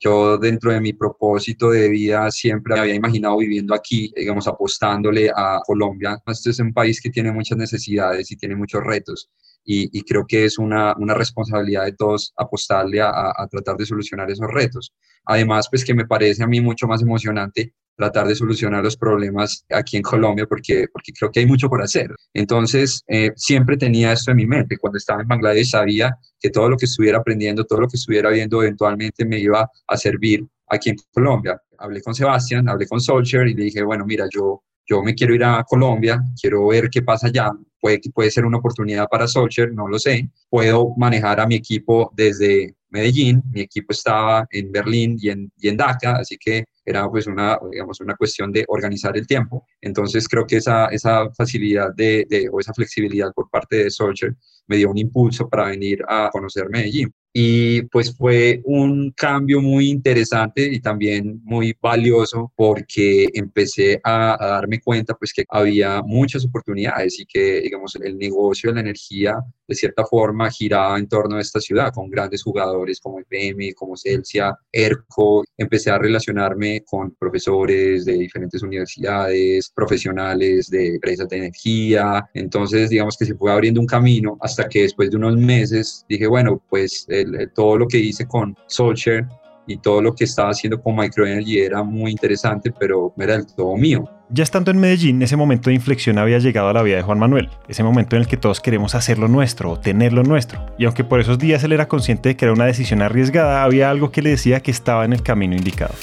Yo 0.00 0.36
dentro 0.38 0.72
de 0.72 0.80
mi 0.80 0.94
propósito 0.94 1.70
de 1.70 1.88
vida 1.88 2.30
siempre 2.30 2.78
había 2.78 2.94
imaginado 2.94 3.36
viviendo 3.36 3.74
aquí, 3.74 4.12
digamos, 4.16 4.48
apostándole 4.48 5.30
a 5.30 5.60
Colombia. 5.64 6.20
Este 6.26 6.50
es 6.50 6.58
un 6.58 6.72
país 6.72 7.00
que 7.00 7.10
tiene 7.10 7.30
muchas 7.30 7.56
necesidades 7.58 8.30
y 8.32 8.36
tiene 8.36 8.56
muchos 8.56 8.82
retos. 8.82 9.30
Y, 9.64 10.02
creo 10.02 10.26
que 10.26 10.44
es 10.44 10.58
una, 10.58 10.92
una, 10.98 11.14
responsabilidad 11.14 11.84
de 11.84 11.92
todos 11.92 12.32
apostarle 12.36 13.00
a, 13.00 13.10
a, 13.10 13.46
tratar 13.48 13.76
de 13.76 13.86
solucionar 13.86 14.28
esos 14.28 14.48
retos. 14.50 14.92
Además, 15.24 15.68
pues 15.70 15.84
que 15.84 15.94
me 15.94 16.04
parece 16.04 16.42
a 16.42 16.48
mí 16.48 16.60
mucho 16.60 16.88
más 16.88 17.00
emocionante 17.00 17.72
tratar 17.96 18.26
de 18.26 18.34
solucionar 18.34 18.82
los 18.82 18.96
problemas 18.96 19.64
aquí 19.70 19.96
en 19.96 20.02
Colombia 20.02 20.46
porque, 20.46 20.86
porque 20.92 21.12
creo 21.12 21.30
que 21.30 21.40
hay 21.40 21.46
mucho 21.46 21.68
por 21.68 21.82
hacer. 21.82 22.14
Entonces, 22.32 23.02
eh, 23.06 23.32
siempre 23.36 23.76
tenía 23.76 24.12
esto 24.12 24.30
en 24.30 24.38
mi 24.38 24.46
mente. 24.46 24.78
Cuando 24.78 24.98
estaba 24.98 25.22
en 25.22 25.28
Bangladesh 25.28 25.70
sabía 25.70 26.16
que 26.40 26.50
todo 26.50 26.68
lo 26.68 26.76
que 26.76 26.86
estuviera 26.86 27.18
aprendiendo, 27.18 27.64
todo 27.64 27.80
lo 27.80 27.88
que 27.88 27.96
estuviera 27.96 28.30
viendo 28.30 28.62
eventualmente 28.62 29.24
me 29.24 29.38
iba 29.38 29.68
a 29.86 29.96
servir 29.96 30.46
aquí 30.68 30.90
en 30.90 30.96
Colombia. 31.10 31.60
Hablé 31.78 32.00
con 32.02 32.14
Sebastián, 32.14 32.68
hablé 32.68 32.86
con 32.86 33.00
Solcher 33.00 33.46
y 33.46 33.54
le 33.54 33.64
dije, 33.64 33.82
bueno, 33.82 34.04
mira, 34.06 34.26
yo, 34.32 34.62
yo 34.86 35.02
me 35.02 35.14
quiero 35.14 35.34
ir 35.34 35.44
a 35.44 35.64
Colombia, 35.64 36.22
quiero 36.40 36.66
ver 36.68 36.88
qué 36.90 37.02
pasa 37.02 37.28
allá. 37.28 37.50
Puede, 37.80 38.00
puede 38.14 38.30
ser 38.30 38.44
una 38.44 38.58
oportunidad 38.58 39.08
para 39.08 39.26
Solcher, 39.26 39.72
no 39.72 39.88
lo 39.88 39.98
sé. 39.98 40.30
Puedo 40.48 40.94
manejar 40.96 41.40
a 41.40 41.46
mi 41.46 41.56
equipo 41.56 42.12
desde 42.14 42.74
Medellín, 42.92 43.42
mi 43.50 43.62
equipo 43.62 43.92
estaba 43.92 44.46
en 44.50 44.70
Berlín 44.70 45.16
y 45.18 45.30
en, 45.30 45.50
y 45.56 45.68
en 45.68 45.76
Dhaka, 45.76 46.16
así 46.16 46.36
que 46.38 46.64
era 46.84 47.08
pues 47.08 47.26
una, 47.26 47.58
digamos, 47.70 48.00
una 48.00 48.16
cuestión 48.16 48.52
de 48.52 48.64
organizar 48.68 49.16
el 49.16 49.26
tiempo. 49.26 49.66
Entonces 49.80 50.28
creo 50.28 50.46
que 50.46 50.56
esa, 50.56 50.86
esa 50.86 51.30
facilidad 51.32 51.94
de, 51.94 52.48
o 52.50 52.60
esa 52.60 52.74
flexibilidad 52.74 53.32
por 53.32 53.48
parte 53.50 53.84
de 53.84 53.90
Solcher 53.90 54.34
me 54.66 54.76
dio 54.76 54.90
un 54.90 54.98
impulso 54.98 55.48
para 55.48 55.66
venir 55.66 56.02
a 56.08 56.28
conocer 56.30 56.68
Medellín 56.68 57.12
y 57.32 57.82
pues 57.82 58.14
fue 58.14 58.60
un 58.64 59.10
cambio 59.12 59.60
muy 59.60 59.88
interesante 59.88 60.66
y 60.70 60.80
también 60.80 61.40
muy 61.44 61.74
valioso 61.80 62.52
porque 62.54 63.28
empecé 63.32 64.00
a, 64.04 64.36
darme 64.38 64.80
cuenta 64.80 65.14
pues 65.14 65.32
que 65.32 65.44
había 65.48 66.02
muchas 66.02 66.44
oportunidades 66.44 67.18
y 67.18 67.26
que 67.26 67.62
digamos 67.62 67.96
el 67.96 68.18
negocio 68.18 68.70
de 68.70 68.74
la 68.74 68.80
energía 68.80 69.36
de 69.66 69.74
cierta 69.74 70.04
forma 70.04 70.50
giraba 70.50 70.98
en 70.98 71.08
torno 71.08 71.36
a 71.36 71.40
esta 71.40 71.60
ciudad 71.60 71.92
con 71.94 72.10
grandes 72.10 72.42
jugadores 72.42 73.00
como 73.00 73.20
IBM, 73.20 73.72
como 73.74 73.96
Celsia, 73.96 74.54
ERCO. 74.70 75.44
Empecé 75.56 75.90
a 75.90 75.98
relacionarme 75.98 76.82
con 76.84 77.14
profesores 77.14 78.04
de 78.04 78.14
diferentes 78.14 78.62
universidades, 78.62 79.70
profesionales 79.74 80.68
de 80.68 80.88
empresas 80.88 81.28
de 81.28 81.38
energía. 81.38 82.28
Entonces 82.34 82.90
digamos 82.90 83.16
que 83.16 83.24
se 83.24 83.34
fue 83.34 83.50
abriendo 83.50 83.80
un 83.80 83.86
camino 83.86 84.36
hasta 84.40 84.68
que 84.68 84.82
después 84.82 85.10
de 85.10 85.16
unos 85.16 85.36
meses 85.38 86.04
dije, 86.08 86.26
bueno, 86.26 86.62
pues 86.68 87.06
todo 87.54 87.78
lo 87.78 87.86
que 87.86 87.98
hice 87.98 88.26
con 88.26 88.56
Solskjaer 88.66 89.26
y 89.66 89.76
todo 89.76 90.02
lo 90.02 90.14
que 90.14 90.24
estaba 90.24 90.50
haciendo 90.50 90.80
con 90.80 90.96
Microenergy 90.96 91.60
era 91.60 91.82
muy 91.82 92.10
interesante, 92.10 92.72
pero 92.72 93.14
era 93.16 93.34
del 93.34 93.46
todo 93.46 93.76
mío. 93.76 94.04
Ya 94.30 94.42
estando 94.42 94.70
en 94.70 94.80
Medellín, 94.80 95.20
ese 95.22 95.36
momento 95.36 95.68
de 95.68 95.74
inflexión 95.74 96.18
había 96.18 96.38
llegado 96.38 96.68
a 96.68 96.72
la 96.72 96.82
vida 96.82 96.96
de 96.96 97.02
Juan 97.02 97.18
Manuel, 97.18 97.50
ese 97.68 97.82
momento 97.82 98.16
en 98.16 98.22
el 98.22 98.28
que 98.28 98.38
todos 98.38 98.60
queremos 98.60 98.94
hacer 98.94 99.18
lo 99.18 99.28
nuestro 99.28 99.70
o 99.70 99.78
tener 99.78 100.12
lo 100.12 100.22
nuestro. 100.22 100.64
Y 100.78 100.86
aunque 100.86 101.04
por 101.04 101.20
esos 101.20 101.38
días 101.38 101.62
él 101.64 101.72
era 101.72 101.86
consciente 101.86 102.30
de 102.30 102.36
que 102.36 102.46
era 102.46 102.54
una 102.54 102.64
decisión 102.64 103.02
arriesgada, 103.02 103.62
había 103.62 103.90
algo 103.90 104.10
que 104.10 104.22
le 104.22 104.30
decía 104.30 104.60
que 104.60 104.70
estaba 104.70 105.04
en 105.04 105.12
el 105.12 105.22
camino 105.22 105.54
indicado. 105.54 105.94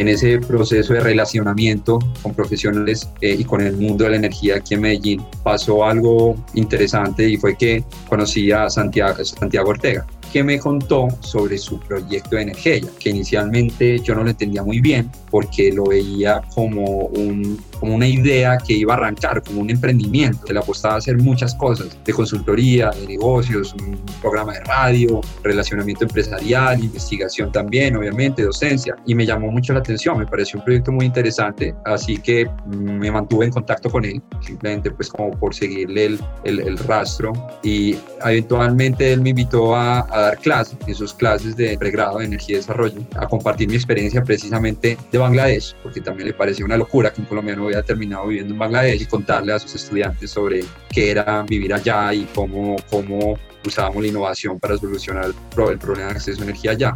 En 0.00 0.08
ese 0.08 0.38
proceso 0.38 0.94
de 0.94 1.00
relacionamiento 1.00 1.98
con 2.22 2.32
profesionales 2.32 3.06
eh, 3.20 3.36
y 3.38 3.44
con 3.44 3.60
el 3.60 3.76
mundo 3.76 4.04
de 4.04 4.10
la 4.12 4.16
energía 4.16 4.56
aquí 4.56 4.72
en 4.72 4.80
Medellín 4.80 5.22
pasó 5.42 5.84
algo 5.84 6.42
interesante 6.54 7.28
y 7.28 7.36
fue 7.36 7.54
que 7.54 7.84
conocí 8.08 8.50
a 8.50 8.70
Santiago, 8.70 9.22
Santiago 9.22 9.68
Ortega. 9.68 10.06
que 10.32 10.42
me 10.42 10.58
contó 10.58 11.08
sobre 11.20 11.58
su 11.58 11.78
proyecto 11.80 12.36
de 12.36 12.42
energía, 12.42 12.80
que 12.98 13.10
inicialmente 13.10 13.98
yo 13.98 14.14
no 14.14 14.24
lo 14.24 14.30
entendía 14.30 14.62
muy 14.62 14.80
bien 14.80 15.10
porque 15.30 15.70
lo 15.70 15.84
veía 15.84 16.40
como, 16.54 17.08
un, 17.08 17.60
como 17.80 17.94
una 17.94 18.06
idea 18.06 18.58
que 18.58 18.74
iba 18.74 18.94
a 18.94 18.96
arrancar, 18.98 19.42
como 19.42 19.62
un 19.62 19.70
emprendimiento, 19.70 20.44
que 20.44 20.52
le 20.52 20.60
apostaba 20.60 20.94
a 20.94 20.98
hacer 20.98 21.16
muchas 21.18 21.54
cosas, 21.54 21.98
de 22.04 22.12
consultoría, 22.12 22.90
de 22.90 23.06
negocios, 23.06 23.74
un 23.74 23.98
programa 24.20 24.52
de 24.52 24.60
radio, 24.60 25.20
relacionamiento 25.42 26.04
empresarial, 26.04 26.82
investigación 26.84 27.50
también, 27.50 27.96
obviamente, 27.96 28.42
docencia, 28.42 28.94
y 29.06 29.14
me 29.14 29.24
llamó 29.24 29.50
mucho 29.50 29.72
la 29.72 29.80
atención, 29.80 30.18
me 30.18 30.26
pareció 30.26 30.58
un 30.58 30.64
proyecto 30.64 30.92
muy 30.92 31.06
interesante, 31.06 31.74
así 31.86 32.18
que 32.18 32.48
me 32.66 33.10
mantuve 33.10 33.46
en 33.46 33.52
contacto 33.52 33.90
con 33.90 34.04
él, 34.04 34.20
simplemente 34.40 34.90
pues 34.90 35.08
como 35.08 35.30
por 35.30 35.54
seguirle 35.54 36.04
el, 36.06 36.20
el, 36.44 36.78
rastro, 36.78 37.32
y 37.62 37.96
eventualmente 38.22 39.12
él 39.12 39.22
me 39.22 39.30
invitó 39.30 39.74
a, 39.74 40.00
a 40.14 40.20
dar 40.20 40.38
clases, 40.38 40.76
en 40.86 40.94
sus 40.94 41.14
clases 41.14 41.56
de 41.56 41.78
pregrado 41.78 42.18
de 42.18 42.26
energía 42.26 42.56
y 42.56 42.58
desarrollo, 42.58 43.00
a 43.16 43.26
compartir 43.26 43.68
mi 43.68 43.76
experiencia 43.76 44.22
precisamente 44.22 44.98
de 45.10 45.18
Bangladesh, 45.18 45.74
porque 45.82 46.00
también 46.00 46.28
le 46.28 46.34
parecía 46.34 46.64
una 46.64 46.76
locura 46.76 47.10
que 47.12 47.22
un 47.22 47.26
colombiano 47.26 47.69
hubiera 47.70 47.82
terminado 47.82 48.26
viviendo 48.26 48.52
en 48.52 48.58
Bangladesh 48.58 49.02
y 49.02 49.06
contarle 49.06 49.52
a 49.52 49.58
sus 49.58 49.74
estudiantes 49.74 50.30
sobre 50.30 50.64
qué 50.90 51.10
era 51.12 51.42
vivir 51.42 51.72
allá 51.72 52.12
y 52.12 52.24
cómo, 52.34 52.76
cómo 52.90 53.38
usábamos 53.66 54.02
la 54.02 54.08
innovación 54.08 54.58
para 54.58 54.76
solucionar 54.76 55.26
el 55.26 55.78
problema 55.78 56.08
de 56.08 56.16
acceso 56.16 56.40
a 56.40 56.44
energía 56.44 56.72
allá. 56.72 56.94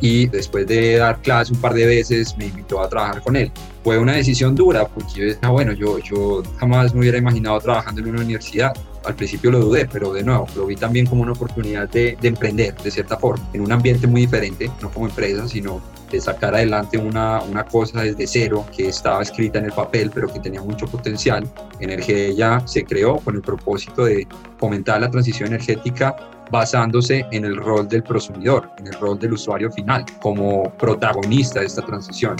Y 0.00 0.26
después 0.26 0.66
de 0.66 0.98
dar 0.98 1.22
clases 1.22 1.54
un 1.54 1.60
par 1.60 1.72
de 1.72 1.86
veces, 1.86 2.36
me 2.36 2.46
invitó 2.46 2.82
a 2.82 2.88
trabajar 2.88 3.22
con 3.22 3.34
él. 3.34 3.50
Fue 3.82 3.98
una 3.98 4.12
decisión 4.12 4.54
dura, 4.54 4.86
porque 4.86 5.12
yo 5.14 5.24
decía, 5.24 5.48
bueno, 5.48 5.72
yo, 5.72 5.98
yo 6.00 6.42
jamás 6.58 6.92
me 6.92 7.00
hubiera 7.00 7.18
imaginado 7.18 7.58
trabajando 7.60 8.02
en 8.02 8.08
una 8.08 8.20
universidad 8.20 8.74
al 9.06 9.14
principio 9.14 9.50
lo 9.50 9.60
dudé, 9.60 9.86
pero 9.86 10.12
de 10.12 10.22
nuevo, 10.22 10.46
lo 10.56 10.66
vi 10.66 10.76
también 10.76 11.06
como 11.06 11.22
una 11.22 11.32
oportunidad 11.32 11.88
de, 11.88 12.16
de, 12.20 12.28
emprender, 12.28 12.74
de 12.76 12.90
cierta 12.90 13.16
forma, 13.16 13.48
en 13.52 13.60
un 13.60 13.72
ambiente 13.72 14.06
muy 14.06 14.22
diferente, 14.22 14.70
no 14.82 14.90
como 14.90 15.06
empresa, 15.06 15.46
sino 15.48 15.80
de 16.10 16.20
sacar 16.20 16.54
adelante 16.54 16.98
una, 16.98 17.40
cosa 17.70 18.02
desde 18.02 18.26
cero 18.26 18.64
que 18.76 18.88
estaba 18.88 19.22
escrita 19.22 19.58
en 19.58 19.66
el 19.66 19.72
papel, 19.72 20.10
pero 20.14 20.32
que 20.32 20.40
tenía 20.40 20.62
mucho 20.62 20.86
potencial. 20.86 21.48
Energía 21.80 22.62
se 22.66 22.84
creó 22.84 23.16
con 23.16 23.36
el 23.36 23.42
propósito 23.42 24.04
de 24.04 24.26
fomentar 24.58 25.00
la 25.00 25.10
transición 25.10 25.48
energética 25.48 26.16
basándose 26.50 27.26
en 27.32 27.44
el 27.44 27.56
rol 27.56 27.88
del 27.88 28.02
prosumidor, 28.04 28.70
en 28.78 28.86
el 28.86 28.92
rol 28.94 29.18
del 29.18 29.32
usuario 29.32 29.70
final, 29.72 30.04
como 30.20 30.70
protagonista 30.74 31.60
de 31.60 31.66
esta 31.66 31.82
transición. 31.82 32.36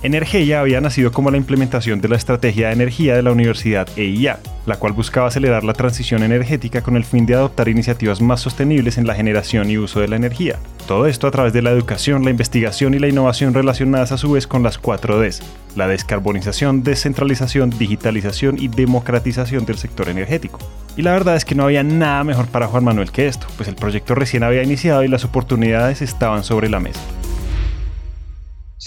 Energía 0.00 0.60
había 0.60 0.80
nacido 0.80 1.10
como 1.10 1.32
la 1.32 1.38
implementación 1.38 2.00
de 2.00 2.08
la 2.08 2.14
estrategia 2.14 2.68
de 2.68 2.74
energía 2.74 3.16
de 3.16 3.22
la 3.24 3.32
Universidad 3.32 3.88
EIA, 3.96 4.38
la 4.64 4.76
cual 4.76 4.92
buscaba 4.92 5.26
acelerar 5.26 5.64
la 5.64 5.72
transición 5.72 6.22
energética 6.22 6.82
con 6.82 6.96
el 6.96 7.04
fin 7.04 7.26
de 7.26 7.34
adoptar 7.34 7.68
iniciativas 7.68 8.20
más 8.20 8.40
sostenibles 8.40 8.96
en 8.96 9.08
la 9.08 9.16
generación 9.16 9.68
y 9.68 9.76
uso 9.76 9.98
de 9.98 10.06
la 10.06 10.14
energía. 10.14 10.60
Todo 10.86 11.06
esto 11.08 11.26
a 11.26 11.32
través 11.32 11.52
de 11.52 11.62
la 11.62 11.72
educación, 11.72 12.22
la 12.22 12.30
investigación 12.30 12.94
y 12.94 13.00
la 13.00 13.08
innovación 13.08 13.54
relacionadas 13.54 14.12
a 14.12 14.18
su 14.18 14.30
vez 14.30 14.46
con 14.46 14.62
las 14.62 14.78
4 14.78 15.20
Ds, 15.20 15.42
la 15.74 15.88
descarbonización, 15.88 16.84
descentralización, 16.84 17.70
digitalización 17.70 18.56
y 18.56 18.68
democratización 18.68 19.66
del 19.66 19.78
sector 19.78 20.08
energético. 20.08 20.60
Y 20.96 21.02
la 21.02 21.10
verdad 21.10 21.34
es 21.34 21.44
que 21.44 21.56
no 21.56 21.64
había 21.64 21.82
nada 21.82 22.22
mejor 22.22 22.46
para 22.46 22.68
Juan 22.68 22.84
Manuel 22.84 23.10
que 23.10 23.26
esto, 23.26 23.48
pues 23.56 23.68
el 23.68 23.74
proyecto 23.74 24.14
recién 24.14 24.44
había 24.44 24.62
iniciado 24.62 25.02
y 25.02 25.08
las 25.08 25.24
oportunidades 25.24 26.02
estaban 26.02 26.44
sobre 26.44 26.68
la 26.68 26.78
mesa 26.78 27.00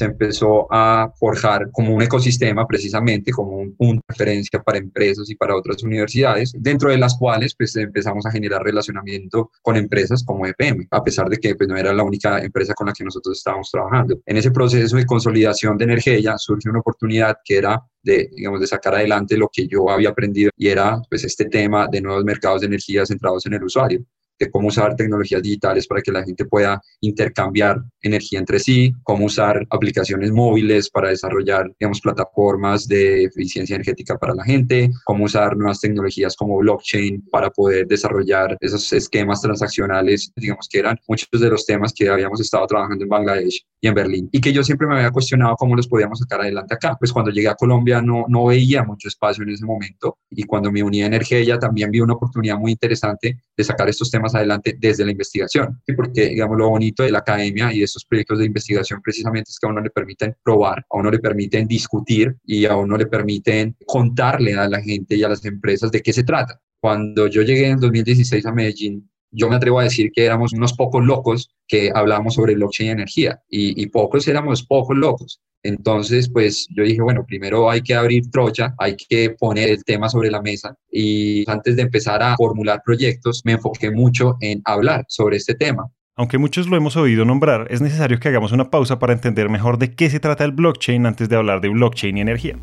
se 0.01 0.05
empezó 0.05 0.67
a 0.71 1.13
forjar 1.15 1.69
como 1.71 1.93
un 1.93 2.01
ecosistema 2.01 2.65
precisamente, 2.65 3.31
como 3.31 3.57
un 3.57 3.75
punto 3.75 4.01
de 4.07 4.13
referencia 4.13 4.59
para 4.59 4.79
empresas 4.79 5.29
y 5.29 5.35
para 5.35 5.55
otras 5.55 5.83
universidades, 5.83 6.53
dentro 6.57 6.89
de 6.89 6.97
las 6.97 7.15
cuales 7.15 7.53
pues 7.55 7.75
empezamos 7.75 8.25
a 8.25 8.31
generar 8.31 8.63
relacionamiento 8.63 9.51
con 9.61 9.77
empresas 9.77 10.23
como 10.23 10.47
EPM, 10.47 10.87
a 10.89 11.03
pesar 11.03 11.29
de 11.29 11.37
que 11.37 11.53
pues, 11.53 11.69
no 11.69 11.77
era 11.77 11.93
la 11.93 12.01
única 12.01 12.39
empresa 12.39 12.73
con 12.73 12.87
la 12.87 12.93
que 12.93 13.03
nosotros 13.03 13.37
estábamos 13.37 13.69
trabajando. 13.69 14.19
En 14.25 14.37
ese 14.37 14.49
proceso 14.49 14.97
de 14.97 15.05
consolidación 15.05 15.77
de 15.77 15.83
energía 15.83 16.35
surge 16.39 16.67
una 16.67 16.79
oportunidad 16.79 17.37
que 17.45 17.57
era 17.57 17.79
de, 18.01 18.27
digamos, 18.35 18.59
de 18.59 18.65
sacar 18.65 18.95
adelante 18.95 19.37
lo 19.37 19.49
que 19.53 19.67
yo 19.67 19.87
había 19.87 20.09
aprendido 20.09 20.49
y 20.57 20.69
era 20.69 20.99
pues 21.11 21.23
este 21.25 21.45
tema 21.45 21.87
de 21.87 22.01
nuevos 22.01 22.23
mercados 22.23 22.61
de 22.61 22.67
energía 22.67 23.05
centrados 23.05 23.45
en 23.45 23.53
el 23.53 23.63
usuario 23.63 24.03
de 24.41 24.49
cómo 24.49 24.69
usar 24.69 24.95
tecnologías 24.95 25.43
digitales 25.43 25.85
para 25.85 26.01
que 26.01 26.11
la 26.11 26.23
gente 26.23 26.45
pueda 26.45 26.81
intercambiar 26.99 27.79
energía 28.01 28.39
entre 28.39 28.59
sí, 28.59 28.91
cómo 29.03 29.25
usar 29.25 29.65
aplicaciones 29.69 30.31
móviles 30.31 30.89
para 30.89 31.09
desarrollar, 31.09 31.71
digamos, 31.79 32.01
plataformas 32.01 32.87
de 32.87 33.25
eficiencia 33.25 33.75
energética 33.75 34.17
para 34.17 34.33
la 34.33 34.43
gente, 34.43 34.89
cómo 35.05 35.25
usar 35.25 35.55
nuevas 35.55 35.79
tecnologías 35.79 36.35
como 36.35 36.57
blockchain 36.57 37.23
para 37.29 37.51
poder 37.51 37.85
desarrollar 37.85 38.57
esos 38.59 38.91
esquemas 38.93 39.41
transaccionales, 39.41 40.31
digamos, 40.35 40.67
que 40.67 40.79
eran 40.79 40.97
muchos 41.07 41.39
de 41.39 41.49
los 41.49 41.63
temas 41.65 41.93
que 41.93 42.09
habíamos 42.09 42.41
estado 42.41 42.65
trabajando 42.65 43.03
en 43.03 43.09
Bangladesh 43.09 43.63
y 43.79 43.87
en 43.87 43.93
Berlín 43.93 44.29
y 44.31 44.41
que 44.41 44.51
yo 44.53 44.63
siempre 44.63 44.87
me 44.87 44.95
había 44.95 45.11
cuestionado 45.11 45.55
cómo 45.55 45.75
los 45.75 45.87
podíamos 45.87 46.19
sacar 46.19 46.41
adelante 46.41 46.73
acá. 46.73 46.95
Pues 46.99 47.13
cuando 47.13 47.29
llegué 47.29 47.49
a 47.49 47.55
Colombia 47.55 48.01
no, 48.01 48.25
no 48.27 48.45
veía 48.45 48.83
mucho 48.83 49.07
espacio 49.07 49.43
en 49.43 49.49
ese 49.49 49.65
momento 49.65 50.17
y 50.31 50.43
cuando 50.43 50.71
me 50.71 50.81
uní 50.81 51.03
a 51.03 51.05
Energía 51.05 51.59
también 51.59 51.91
vi 51.91 51.99
una 51.99 52.13
oportunidad 52.13 52.57
muy 52.57 52.71
interesante 52.71 53.39
de 53.55 53.63
sacar 53.63 53.89
estos 53.89 54.09
temas 54.09 54.30
adelante 54.35 54.75
desde 54.79 55.05
la 55.05 55.11
investigación, 55.11 55.81
porque 55.95 56.29
digamos 56.29 56.57
lo 56.57 56.69
bonito 56.69 57.03
de 57.03 57.11
la 57.11 57.19
academia 57.19 57.73
y 57.73 57.79
de 57.79 57.85
estos 57.85 58.05
proyectos 58.05 58.39
de 58.39 58.45
investigación 58.45 59.01
precisamente 59.01 59.51
es 59.51 59.59
que 59.59 59.67
a 59.67 59.69
uno 59.69 59.81
le 59.81 59.89
permiten 59.89 60.35
probar, 60.43 60.85
a 60.89 60.97
uno 60.97 61.11
le 61.11 61.19
permiten 61.19 61.67
discutir 61.67 62.35
y 62.45 62.65
a 62.65 62.75
uno 62.75 62.97
le 62.97 63.07
permiten 63.07 63.75
contarle 63.85 64.55
a 64.55 64.67
la 64.67 64.81
gente 64.81 65.15
y 65.15 65.23
a 65.23 65.29
las 65.29 65.43
empresas 65.45 65.91
de 65.91 66.01
qué 66.01 66.13
se 66.13 66.23
trata. 66.23 66.59
Cuando 66.79 67.27
yo 67.27 67.43
llegué 67.43 67.67
en 67.67 67.79
2016 67.79 68.45
a 68.45 68.51
Medellín, 68.51 69.10
yo 69.31 69.49
me 69.49 69.55
atrevo 69.55 69.79
a 69.79 69.83
decir 69.83 70.11
que 70.13 70.25
éramos 70.25 70.53
unos 70.53 70.73
pocos 70.73 71.03
locos 71.03 71.49
que 71.67 71.91
hablábamos 71.93 72.35
sobre 72.35 72.55
blockchain 72.55 72.89
y 72.89 72.91
energía 72.91 73.41
y, 73.49 73.85
pocos 73.87 74.27
éramos 74.27 74.63
pocos 74.65 74.95
locos. 74.95 75.41
Entonces, 75.63 76.29
pues 76.29 76.67
yo 76.75 76.83
dije, 76.83 77.01
bueno, 77.01 77.23
primero 77.25 77.69
hay 77.69 77.81
que 77.81 77.93
abrir 77.93 78.29
trocha, 78.31 78.73
hay 78.79 78.95
que 78.95 79.35
poner 79.39 79.69
el 79.69 79.83
tema 79.83 80.09
sobre 80.09 80.31
la 80.31 80.41
mesa 80.41 80.75
y 80.91 81.49
antes 81.49 81.75
de 81.75 81.83
empezar 81.83 82.21
a 82.23 82.35
formular 82.35 82.81
proyectos, 82.83 83.41
me 83.45 83.53
enfoqué 83.53 83.91
mucho 83.91 84.37
en 84.41 84.61
hablar 84.65 85.05
sobre 85.07 85.37
este 85.37 85.53
tema. 85.53 85.87
Aunque 86.15 86.37
muchos 86.37 86.67
lo 86.67 86.77
hemos 86.77 86.97
oído 86.97 87.25
nombrar, 87.25 87.67
es 87.69 87.81
necesario 87.81 88.19
que 88.19 88.27
hagamos 88.27 88.51
una 88.51 88.69
pausa 88.69 88.99
para 88.99 89.13
entender 89.13 89.49
mejor 89.49 89.77
de 89.77 89.95
qué 89.95 90.09
se 90.09 90.19
trata 90.19 90.43
el 90.43 90.51
blockchain 90.51 91.05
antes 91.05 91.29
de 91.29 91.35
hablar 91.35 91.61
de 91.61 91.69
blockchain 91.69 92.17
y 92.17 92.21
energía. 92.21 92.57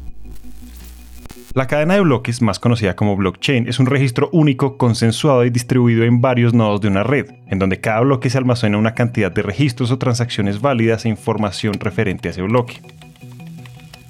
La 1.58 1.66
cadena 1.66 1.94
de 1.94 2.02
bloques, 2.02 2.40
más 2.40 2.60
conocida 2.60 2.94
como 2.94 3.16
blockchain, 3.16 3.66
es 3.66 3.80
un 3.80 3.86
registro 3.86 4.28
único, 4.30 4.76
consensuado 4.76 5.44
y 5.44 5.50
distribuido 5.50 6.04
en 6.04 6.20
varios 6.20 6.54
nodos 6.54 6.80
de 6.80 6.86
una 6.86 7.02
red, 7.02 7.32
en 7.48 7.58
donde 7.58 7.80
cada 7.80 7.98
bloque 7.98 8.30
se 8.30 8.38
almacena 8.38 8.78
una 8.78 8.94
cantidad 8.94 9.32
de 9.32 9.42
registros 9.42 9.90
o 9.90 9.98
transacciones 9.98 10.60
válidas 10.60 11.04
e 11.04 11.08
información 11.08 11.74
referente 11.80 12.28
a 12.28 12.30
ese 12.30 12.42
bloque. 12.42 12.80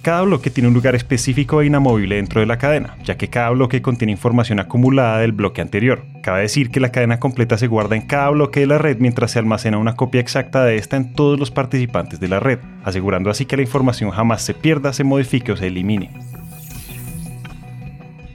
Cada 0.03 0.21
bloque 0.21 0.51
tiene 0.51 0.69
un 0.69 0.75
lugar 0.75 0.95
específico 0.95 1.63
e 1.63 1.67
inamovible 1.69 2.17
dentro 2.17 2.43
de 2.43 2.47
la 2.47 2.59
cadena, 2.59 2.99
ya 3.03 3.17
que 3.17 3.29
cada 3.29 3.49
bloque 3.49 3.81
contiene 3.81 4.13
información 4.13 4.61
acumulada 4.61 5.21
del 5.21 5.33
bloque 5.33 5.63
anterior. 5.63 6.05
Cabe 6.23 6.43
decir 6.43 6.71
que 6.71 6.81
la 6.81 6.93
cadena 6.93 7.19
completa 7.19 7.57
se 7.57 7.67
guarda 7.67 7.97
en 7.97 8.07
cada 8.07 8.29
bloque 8.29 8.61
de 8.61 8.67
la 8.67 8.77
red 8.77 8.99
mientras 9.01 9.31
se 9.31 9.39
almacena 9.39 9.79
una 9.79 9.97
copia 9.97 10.21
exacta 10.21 10.67
de 10.67 10.77
esta 10.77 10.99
en 10.99 11.15
todos 11.15 11.41
los 11.41 11.51
participantes 11.51 12.21
de 12.21 12.29
la 12.29 12.41
red, 12.41 12.59
asegurando 12.85 13.31
así 13.31 13.47
que 13.47 13.57
la 13.57 13.63
información 13.63 14.11
jamás 14.11 14.43
se 14.43 14.53
pierda, 14.53 14.93
se 14.93 15.03
modifique 15.03 15.53
o 15.53 15.57
se 15.57 15.69
elimine. 15.69 16.11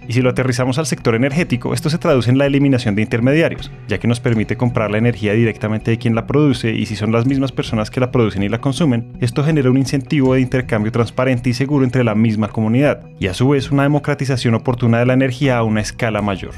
Y 0.07 0.13
si 0.13 0.21
lo 0.21 0.29
aterrizamos 0.29 0.77
al 0.79 0.85
sector 0.85 1.15
energético, 1.15 1.73
esto 1.73 1.89
se 1.89 1.97
traduce 1.97 2.29
en 2.29 2.37
la 2.37 2.45
eliminación 2.45 2.95
de 2.95 3.01
intermediarios, 3.01 3.71
ya 3.87 3.99
que 3.99 4.07
nos 4.07 4.19
permite 4.19 4.57
comprar 4.57 4.91
la 4.91 4.97
energía 4.97 5.33
directamente 5.33 5.91
de 5.91 5.97
quien 5.97 6.15
la 6.15 6.27
produce 6.27 6.71
y 6.71 6.85
si 6.85 6.95
son 6.95 7.11
las 7.11 7.25
mismas 7.25 7.51
personas 7.51 7.89
que 7.89 8.01
la 8.01 8.11
producen 8.11 8.43
y 8.43 8.49
la 8.49 8.59
consumen, 8.59 9.17
esto 9.21 9.43
genera 9.43 9.71
un 9.71 9.77
incentivo 9.77 10.33
de 10.33 10.41
intercambio 10.41 10.91
transparente 10.91 11.49
y 11.49 11.53
seguro 11.53 11.85
entre 11.85 12.03
la 12.03 12.15
misma 12.15 12.49
comunidad, 12.49 13.05
y 13.19 13.27
a 13.27 13.33
su 13.33 13.49
vez 13.49 13.71
una 13.71 13.83
democratización 13.83 14.55
oportuna 14.55 14.99
de 14.99 15.05
la 15.05 15.13
energía 15.13 15.57
a 15.57 15.63
una 15.63 15.81
escala 15.81 16.21
mayor. 16.21 16.53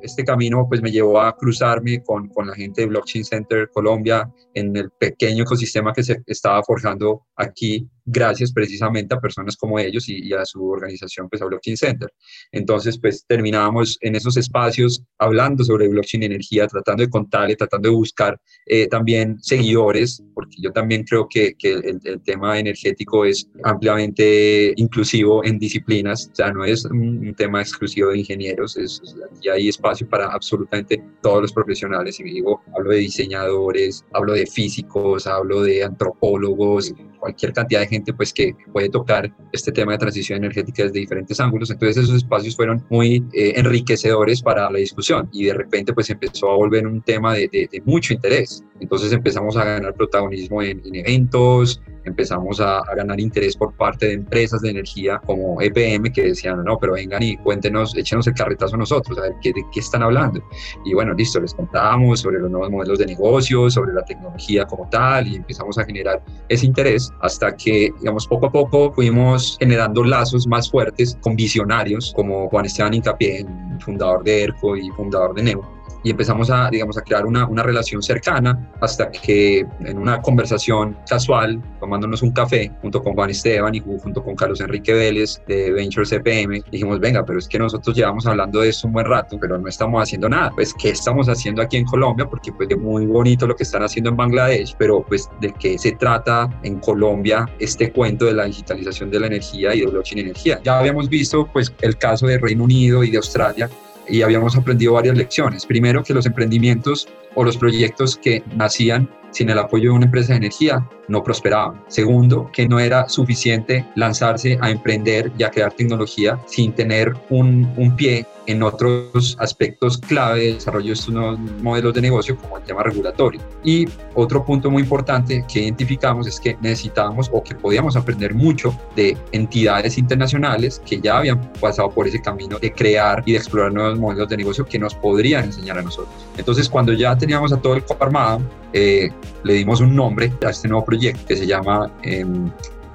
Este 0.00 0.22
camino 0.22 0.66
pues 0.68 0.82
me 0.82 0.92
llevó 0.92 1.18
a 1.18 1.34
cruzarme 1.34 2.02
con, 2.02 2.28
con, 2.28 2.46
la 2.46 2.54
gente 2.54 2.82
de 2.82 2.88
Blockchain 2.88 3.24
Center 3.24 3.70
Colombia 3.72 4.30
en 4.52 4.76
el 4.76 4.90
pequeño 4.90 5.44
ecosistema 5.44 5.94
que 5.94 6.02
se 6.02 6.22
estaba 6.26 6.62
forjando 6.62 7.22
aquí 7.36 7.88
gracias 8.04 8.52
precisamente 8.52 9.14
a 9.14 9.20
personas 9.20 9.56
como 9.56 9.78
ellos 9.78 10.08
y, 10.08 10.32
a 10.32 10.44
su 10.44 10.66
organización, 10.68 11.28
pues 11.28 11.42
a 11.42 11.46
Blockchain 11.46 11.76
Center. 11.76 12.12
Entonces, 12.52 12.98
pues 12.98 13.24
terminábamos 13.26 13.98
en 14.00 14.14
esos 14.16 14.36
espacios 14.36 15.02
hablando 15.18 15.64
sobre 15.64 15.88
blockchain 15.88 16.22
y 16.22 16.26
energía, 16.26 16.66
tratando 16.66 17.02
de 17.02 17.10
contarle, 17.10 17.56
tratando 17.56 17.88
de 17.88 17.94
buscar 17.94 18.38
eh, 18.66 18.86
también 18.88 19.38
seguidores, 19.40 20.22
porque 20.34 20.56
yo 20.60 20.72
también 20.72 21.04
creo 21.04 21.28
que, 21.28 21.54
que 21.54 21.72
el, 21.72 22.00
tema 22.24 22.58
energético 22.58 23.24
es 23.24 23.48
ampliamente 23.64 24.72
inclusivo 24.76 25.44
en 25.44 25.58
disciplinas, 25.58 26.30
o 26.32 26.34
sea, 26.34 26.52
no 26.52 26.64
es 26.64 26.84
un, 26.84 27.34
tema 27.36 27.60
exclusivo 27.60 28.10
de 28.10 28.18
ingenieros, 28.18 28.76
es, 28.76 29.00
y 29.42 29.48
hay 29.48 29.68
espacio 29.68 30.08
para 30.08 30.26
absolutamente 30.26 31.02
todos 31.20 31.42
los 31.42 31.52
profesionales, 31.52 32.20
y 32.20 32.24
digo, 32.24 32.62
hablo 32.76 32.90
de 32.90 32.98
diseñadores, 32.98 34.04
hablo 34.12 34.32
de 34.32 34.46
físicos, 34.46 35.26
hablo 35.26 35.62
de 35.62 35.82
antropólogos, 35.82 36.94
cualquier 37.18 37.52
cantidad 37.52 37.80
de 37.80 37.86
gente 37.86 37.93
pues 38.16 38.32
que 38.32 38.54
puede 38.72 38.88
tocar 38.88 39.32
este 39.52 39.72
tema 39.72 39.92
de 39.92 39.98
transición 39.98 40.38
energética 40.38 40.84
desde 40.84 41.00
diferentes 41.00 41.38
ángulos. 41.40 41.70
Entonces 41.70 42.04
esos 42.04 42.16
espacios 42.16 42.56
fueron 42.56 42.84
muy 42.90 43.24
eh, 43.32 43.52
enriquecedores 43.56 44.42
para 44.42 44.70
la 44.70 44.78
discusión 44.78 45.28
y 45.32 45.44
de 45.44 45.54
repente 45.54 45.92
pues 45.92 46.10
empezó 46.10 46.50
a 46.50 46.56
volver 46.56 46.86
un 46.86 47.02
tema 47.02 47.34
de, 47.34 47.48
de, 47.50 47.82
mucho 47.84 48.14
interés. 48.14 48.64
Entonces 48.80 49.12
empezamos 49.12 49.56
a 49.56 49.64
ganar 49.64 49.94
protagonismo 49.94 50.62
en, 50.62 50.80
en 50.84 50.94
eventos, 50.96 51.80
empezamos 52.04 52.60
a, 52.60 52.82
ganar 52.94 53.18
interés 53.18 53.56
por 53.56 53.74
parte 53.74 54.06
de 54.06 54.12
empresas 54.14 54.60
de 54.60 54.70
energía 54.70 55.20
como 55.26 55.60
EPM 55.60 56.12
que 56.12 56.22
decían, 56.22 56.62
no, 56.64 56.78
pero 56.78 56.94
vengan 56.94 57.22
y 57.22 57.36
cuéntenos, 57.38 57.96
échenos 57.96 58.26
el 58.26 58.34
carretazo 58.34 58.76
a 58.76 58.78
nosotros, 58.78 59.18
a 59.18 59.22
ver 59.22 59.32
qué, 59.42 59.52
de 59.52 59.62
qué 59.72 59.80
están 59.80 60.02
hablando. 60.02 60.42
Y 60.84 60.94
bueno, 60.94 61.12
listo, 61.14 61.40
les 61.40 61.54
contábamos 61.54 62.20
sobre 62.20 62.38
los 62.38 62.50
nuevos 62.50 62.70
modelos 62.70 62.98
de 62.98 63.06
negocio, 63.06 63.68
sobre 63.70 63.92
la 63.92 64.04
tecnología 64.04 64.64
como 64.66 64.88
tal 64.90 65.26
y 65.26 65.36
empezamos 65.36 65.76
a 65.78 65.84
generar 65.84 66.22
ese 66.48 66.66
interés 66.66 67.10
hasta 67.20 67.56
que, 67.56 67.83
digamos, 67.98 68.26
poco 68.26 68.46
a 68.46 68.52
poco 68.52 68.92
fuimos 68.92 69.56
generando 69.58 70.04
lazos 70.04 70.46
más 70.46 70.70
fuertes 70.70 71.16
con 71.20 71.36
visionarios 71.36 72.12
como 72.14 72.48
Juan 72.48 72.66
Esteban 72.66 72.94
Incapié, 72.94 73.46
fundador 73.80 74.22
de 74.24 74.44
ERCO 74.44 74.76
y 74.76 74.90
fundador 74.90 75.34
de 75.34 75.42
NEU 75.42 75.74
y 76.04 76.10
empezamos 76.10 76.50
a, 76.50 76.68
digamos, 76.70 76.96
a 76.98 77.02
crear 77.02 77.26
una, 77.26 77.46
una 77.46 77.62
relación 77.62 78.02
cercana 78.02 78.70
hasta 78.80 79.10
que 79.10 79.66
en 79.80 79.98
una 79.98 80.20
conversación 80.20 80.96
casual, 81.08 81.60
tomándonos 81.80 82.22
un 82.22 82.30
café 82.30 82.70
junto 82.82 83.02
con 83.02 83.14
Juan 83.14 83.30
Esteban 83.30 83.74
y 83.74 83.80
junto 83.80 84.22
con 84.22 84.36
Carlos 84.36 84.60
Enrique 84.60 84.92
Vélez 84.92 85.42
de 85.48 85.72
Ventures 85.72 86.10
CPM, 86.10 86.62
dijimos, 86.70 87.00
venga, 87.00 87.24
pero 87.24 87.38
es 87.38 87.48
que 87.48 87.58
nosotros 87.58 87.96
llevamos 87.96 88.26
hablando 88.26 88.60
de 88.60 88.68
esto 88.68 88.86
un 88.86 88.92
buen 88.92 89.06
rato, 89.06 89.38
pero 89.40 89.58
no 89.58 89.66
estamos 89.66 90.02
haciendo 90.02 90.28
nada. 90.28 90.50
Pues, 90.54 90.74
¿qué 90.74 90.90
estamos 90.90 91.28
haciendo 91.28 91.62
aquí 91.62 91.78
en 91.78 91.86
Colombia? 91.86 92.26
Porque 92.28 92.52
pues 92.52 92.68
es 92.70 92.78
muy 92.78 93.06
bonito 93.06 93.46
lo 93.46 93.56
que 93.56 93.62
están 93.62 93.82
haciendo 93.82 94.10
en 94.10 94.16
Bangladesh, 94.16 94.74
pero 94.78 95.02
pues 95.02 95.28
de 95.40 95.52
qué 95.54 95.78
se 95.78 95.92
trata 95.92 96.50
en 96.62 96.78
Colombia 96.80 97.48
este 97.58 97.90
cuento 97.90 98.26
de 98.26 98.34
la 98.34 98.44
digitalización 98.44 99.10
de 99.10 99.20
la 99.20 99.26
energía 99.28 99.74
y 99.74 99.80
de 99.80 99.86
blockchain 99.86 100.18
energía. 100.18 100.60
Ya 100.62 100.78
habíamos 100.78 101.08
visto 101.08 101.48
pues 101.50 101.72
el 101.80 101.96
caso 101.96 102.26
de 102.26 102.38
Reino 102.38 102.64
Unido 102.64 103.02
y 103.04 103.10
de 103.10 103.16
Australia 103.16 103.70
y 104.08 104.22
habíamos 104.22 104.56
aprendido 104.56 104.94
varias 104.94 105.16
lecciones. 105.16 105.66
Primero, 105.66 106.02
que 106.02 106.14
los 106.14 106.26
emprendimientos 106.26 107.08
o 107.34 107.44
los 107.44 107.56
proyectos 107.56 108.16
que 108.16 108.42
nacían 108.56 109.08
sin 109.30 109.50
el 109.50 109.58
apoyo 109.58 109.90
de 109.90 109.96
una 109.96 110.06
empresa 110.06 110.32
de 110.32 110.38
energía 110.38 110.88
no 111.08 111.22
prosperaban. 111.22 111.82
Segundo, 111.88 112.50
que 112.52 112.68
no 112.68 112.78
era 112.78 113.08
suficiente 113.08 113.86
lanzarse 113.94 114.58
a 114.60 114.70
emprender 114.70 115.32
y 115.38 115.42
a 115.42 115.50
crear 115.50 115.72
tecnología 115.72 116.38
sin 116.46 116.72
tener 116.72 117.12
un, 117.30 117.72
un 117.76 117.94
pie 117.96 118.26
en 118.46 118.62
otros 118.62 119.36
aspectos 119.40 119.98
clave 119.98 120.40
de 120.40 120.54
desarrollo 120.54 120.88
de 120.88 120.92
estos 120.92 121.14
nuevos 121.14 121.38
modelos 121.62 121.94
de 121.94 122.02
negocio, 122.02 122.36
como 122.36 122.58
el 122.58 122.64
tema 122.64 122.82
regulatorio. 122.82 123.40
Y 123.62 123.86
otro 124.14 124.44
punto 124.44 124.70
muy 124.70 124.82
importante 124.82 125.44
que 125.50 125.60
identificamos 125.62 126.26
es 126.26 126.38
que 126.38 126.56
necesitábamos 126.60 127.30
o 127.32 127.42
que 127.42 127.54
podíamos 127.54 127.96
aprender 127.96 128.34
mucho 128.34 128.76
de 128.94 129.16
entidades 129.32 129.98
internacionales 129.98 130.80
que 130.84 131.00
ya 131.00 131.18
habían 131.18 131.40
pasado 131.60 131.90
por 131.90 132.06
ese 132.06 132.20
camino 132.20 132.58
de 132.58 132.72
crear 132.72 133.22
y 133.26 133.32
de 133.32 133.38
explorar 133.38 133.72
nuevos 133.72 133.98
modelos 133.98 134.28
de 134.28 134.36
negocio 134.36 134.64
que 134.64 134.78
nos 134.78 134.94
podrían 134.94 135.44
enseñar 135.44 135.78
a 135.78 135.82
nosotros. 135.82 136.14
Entonces, 136.36 136.68
cuando 136.68 136.92
ya 136.92 137.16
teníamos 137.16 137.52
a 137.52 137.56
todo 137.56 137.74
el 137.74 137.82
cuerpo 137.84 138.04
armado, 138.04 138.40
eh, 138.74 139.08
le 139.44 139.54
dimos 139.54 139.80
un 139.80 139.94
nombre 139.94 140.32
a 140.44 140.50
este 140.50 140.68
nuevo 140.68 140.84
proyecto 140.84 141.24
que 141.28 141.36
se 141.36 141.46
llama 141.46 141.90
em, 142.02 142.50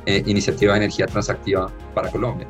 eh, 0.06 0.22
Iniciativa 0.26 0.74
de 0.74 0.80
Energía 0.80 1.06
Transactiva 1.08 1.72
para 1.96 2.12
Colombia. 2.12 2.48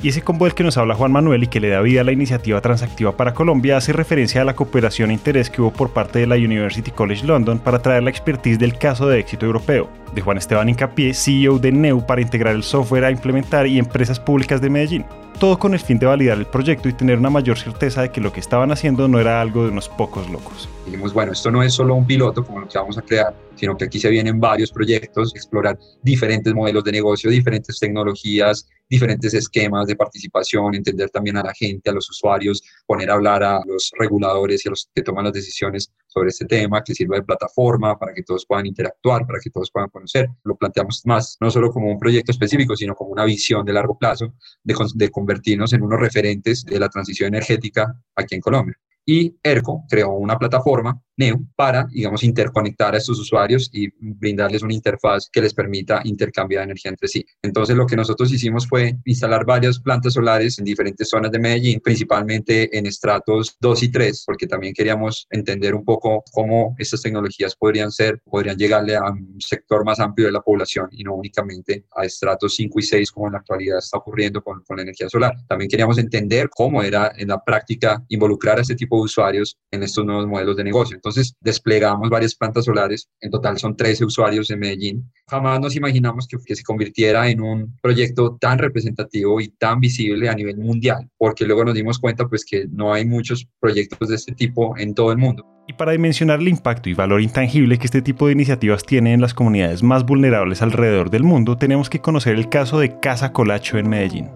Y 0.00 0.10
ese 0.10 0.22
combo 0.22 0.44
del 0.44 0.54
que 0.54 0.62
nos 0.62 0.76
habla 0.76 0.94
Juan 0.94 1.10
Manuel 1.10 1.42
y 1.42 1.48
que 1.48 1.58
le 1.58 1.70
da 1.70 1.80
vida 1.80 2.02
a 2.02 2.04
la 2.04 2.12
iniciativa 2.12 2.60
transactiva 2.60 3.16
para 3.16 3.34
Colombia 3.34 3.76
hace 3.76 3.92
referencia 3.92 4.40
a 4.40 4.44
la 4.44 4.54
cooperación 4.54 5.10
e 5.10 5.14
interés 5.14 5.50
que 5.50 5.60
hubo 5.60 5.72
por 5.72 5.90
parte 5.90 6.20
de 6.20 6.28
la 6.28 6.36
University 6.36 6.92
College 6.92 7.26
London 7.26 7.58
para 7.58 7.82
traer 7.82 8.04
la 8.04 8.10
expertise 8.10 8.60
del 8.60 8.78
caso 8.78 9.08
de 9.08 9.18
éxito 9.18 9.44
europeo, 9.44 9.90
de 10.14 10.20
Juan 10.20 10.38
Esteban 10.38 10.68
Incapié, 10.68 11.12
CEO 11.14 11.58
de 11.58 11.72
NEU 11.72 12.06
para 12.06 12.20
integrar 12.20 12.54
el 12.54 12.62
software 12.62 13.06
a 13.06 13.10
implementar 13.10 13.66
y 13.66 13.80
empresas 13.80 14.20
públicas 14.20 14.60
de 14.60 14.70
Medellín. 14.70 15.04
Todo 15.40 15.58
con 15.58 15.74
el 15.74 15.80
fin 15.80 15.98
de 15.98 16.06
validar 16.06 16.38
el 16.38 16.46
proyecto 16.46 16.88
y 16.88 16.92
tener 16.92 17.18
una 17.18 17.30
mayor 17.30 17.58
certeza 17.58 18.02
de 18.02 18.10
que 18.10 18.20
lo 18.20 18.32
que 18.32 18.40
estaban 18.40 18.70
haciendo 18.70 19.08
no 19.08 19.18
era 19.18 19.40
algo 19.40 19.64
de 19.64 19.70
unos 19.70 19.88
pocos 19.88 20.30
locos. 20.30 20.68
Dijimos, 20.84 21.12
bueno, 21.12 21.32
esto 21.32 21.50
no 21.50 21.62
es 21.62 21.74
solo 21.74 21.96
un 21.96 22.06
piloto 22.06 22.44
como 22.44 22.60
lo 22.60 22.68
que 22.68 22.78
vamos 22.78 22.98
a 22.98 23.02
crear, 23.02 23.34
sino 23.56 23.76
que 23.76 23.84
aquí 23.84 23.98
se 23.98 24.10
vienen 24.10 24.38
varios 24.38 24.70
proyectos, 24.70 25.34
explorar 25.34 25.76
diferentes 26.02 26.54
modelos 26.54 26.84
de 26.84 26.92
negocio, 26.92 27.30
diferentes 27.30 27.78
tecnologías, 27.78 28.68
diferentes 28.88 29.34
esquemas 29.34 29.86
de 29.86 29.96
participación, 29.96 30.74
entender 30.74 31.10
también 31.10 31.36
a 31.36 31.42
la 31.42 31.52
gente, 31.52 31.90
a 31.90 31.92
los 31.92 32.08
usuarios, 32.10 32.62
poner 32.86 33.10
a 33.10 33.14
hablar 33.14 33.42
a 33.42 33.60
los 33.66 33.90
reguladores 33.98 34.64
y 34.64 34.68
a 34.68 34.70
los 34.70 34.90
que 34.94 35.02
toman 35.02 35.24
las 35.24 35.32
decisiones 35.32 35.92
sobre 36.06 36.30
este 36.30 36.46
tema, 36.46 36.82
que 36.82 36.94
sirva 36.94 37.16
de 37.16 37.22
plataforma 37.22 37.98
para 37.98 38.14
que 38.14 38.22
todos 38.22 38.46
puedan 38.46 38.66
interactuar, 38.66 39.26
para 39.26 39.40
que 39.40 39.50
todos 39.50 39.70
puedan 39.70 39.90
conocer. 39.90 40.28
Lo 40.44 40.56
planteamos 40.56 41.02
más, 41.04 41.36
no 41.40 41.50
solo 41.50 41.70
como 41.70 41.90
un 41.90 41.98
proyecto 41.98 42.32
específico, 42.32 42.76
sino 42.76 42.94
como 42.94 43.10
una 43.10 43.24
visión 43.24 43.64
de 43.64 43.72
largo 43.72 43.98
plazo 43.98 44.34
de, 44.62 44.74
de 44.94 45.10
convertirnos 45.10 45.72
en 45.72 45.82
unos 45.82 46.00
referentes 46.00 46.64
de 46.64 46.78
la 46.78 46.88
transición 46.88 47.28
energética 47.28 47.94
aquí 48.16 48.34
en 48.34 48.40
Colombia. 48.40 48.74
Y 49.04 49.36
ERCO 49.42 49.84
creó 49.88 50.10
una 50.12 50.38
plataforma 50.38 51.00
Neo 51.18 51.40
para, 51.56 51.86
digamos, 51.90 52.22
interconectar 52.22 52.94
a 52.94 52.98
estos 52.98 53.18
usuarios 53.18 53.68
y 53.72 53.88
brindarles 53.98 54.62
una 54.62 54.72
interfaz 54.72 55.28
que 55.30 55.42
les 55.42 55.52
permita 55.52 56.00
intercambiar 56.04 56.62
energía 56.62 56.90
entre 56.90 57.08
sí. 57.08 57.26
Entonces, 57.42 57.76
lo 57.76 57.86
que 57.86 57.96
nosotros 57.96 58.32
hicimos 58.32 58.66
fue 58.66 58.96
instalar 59.04 59.44
varias 59.44 59.80
plantas 59.80 60.14
solares 60.14 60.58
en 60.58 60.64
diferentes 60.64 61.08
zonas 61.08 61.32
de 61.32 61.40
Medellín, 61.40 61.80
principalmente 61.80 62.76
en 62.76 62.86
estratos 62.86 63.56
2 63.60 63.82
y 63.82 63.88
3, 63.90 64.22
porque 64.24 64.46
también 64.46 64.72
queríamos 64.72 65.26
entender 65.30 65.74
un 65.74 65.84
poco 65.84 66.22
cómo 66.32 66.76
estas 66.78 67.02
tecnologías 67.02 67.56
podrían 67.56 67.90
ser, 67.90 68.20
podrían 68.24 68.56
llegarle 68.56 68.96
a 68.96 69.10
un 69.10 69.40
sector 69.40 69.84
más 69.84 69.98
amplio 69.98 70.26
de 70.26 70.32
la 70.32 70.40
población 70.40 70.88
y 70.92 71.02
no 71.02 71.14
únicamente 71.14 71.84
a 71.96 72.04
estratos 72.04 72.54
5 72.54 72.78
y 72.78 72.82
6, 72.82 73.10
como 73.10 73.26
en 73.26 73.32
la 73.32 73.40
actualidad 73.40 73.78
está 73.78 73.98
ocurriendo 73.98 74.40
con, 74.42 74.62
con 74.62 74.76
la 74.76 74.84
energía 74.84 75.08
solar. 75.08 75.34
También 75.48 75.68
queríamos 75.68 75.98
entender 75.98 76.48
cómo 76.48 76.82
era 76.82 77.12
en 77.16 77.28
la 77.28 77.42
práctica 77.42 78.04
involucrar 78.08 78.58
a 78.58 78.62
este 78.62 78.76
tipo 78.76 78.96
de 78.96 79.02
usuarios 79.02 79.58
en 79.70 79.82
estos 79.82 80.04
nuevos 80.04 80.26
modelos 80.26 80.56
de 80.56 80.64
negocio. 80.64 80.94
Entonces 80.94 81.07
desplegamos 81.40 82.10
varias 82.10 82.34
plantas 82.34 82.64
solares, 82.64 83.08
en 83.20 83.30
total 83.30 83.58
son 83.58 83.76
13 83.76 84.04
usuarios 84.04 84.50
en 84.50 84.60
Medellín. 84.60 85.10
Jamás 85.28 85.60
nos 85.60 85.76
imaginamos 85.76 86.26
que, 86.26 86.36
que 86.44 86.56
se 86.56 86.62
convirtiera 86.62 87.28
en 87.28 87.40
un 87.40 87.76
proyecto 87.82 88.36
tan 88.40 88.58
representativo 88.58 89.40
y 89.40 89.48
tan 89.48 89.80
visible 89.80 90.28
a 90.28 90.34
nivel 90.34 90.58
mundial, 90.58 91.08
porque 91.16 91.44
luego 91.44 91.64
nos 91.64 91.74
dimos 91.74 91.98
cuenta 91.98 92.26
pues 92.28 92.44
que 92.44 92.66
no 92.70 92.92
hay 92.92 93.04
muchos 93.04 93.46
proyectos 93.60 94.08
de 94.08 94.16
este 94.16 94.32
tipo 94.32 94.76
en 94.76 94.94
todo 94.94 95.12
el 95.12 95.18
mundo. 95.18 95.44
Y 95.68 95.74
para 95.74 95.92
dimensionar 95.92 96.40
el 96.40 96.48
impacto 96.48 96.88
y 96.88 96.94
valor 96.94 97.20
intangible 97.20 97.78
que 97.78 97.84
este 97.84 98.00
tipo 98.00 98.26
de 98.26 98.32
iniciativas 98.32 98.84
tiene 98.84 99.12
en 99.12 99.20
las 99.20 99.34
comunidades 99.34 99.82
más 99.82 100.06
vulnerables 100.06 100.62
alrededor 100.62 101.10
del 101.10 101.24
mundo, 101.24 101.58
tenemos 101.58 101.90
que 101.90 102.00
conocer 102.00 102.36
el 102.36 102.48
caso 102.48 102.78
de 102.78 102.98
Casa 103.00 103.32
Colacho 103.32 103.76
en 103.76 103.90
Medellín. 103.90 104.30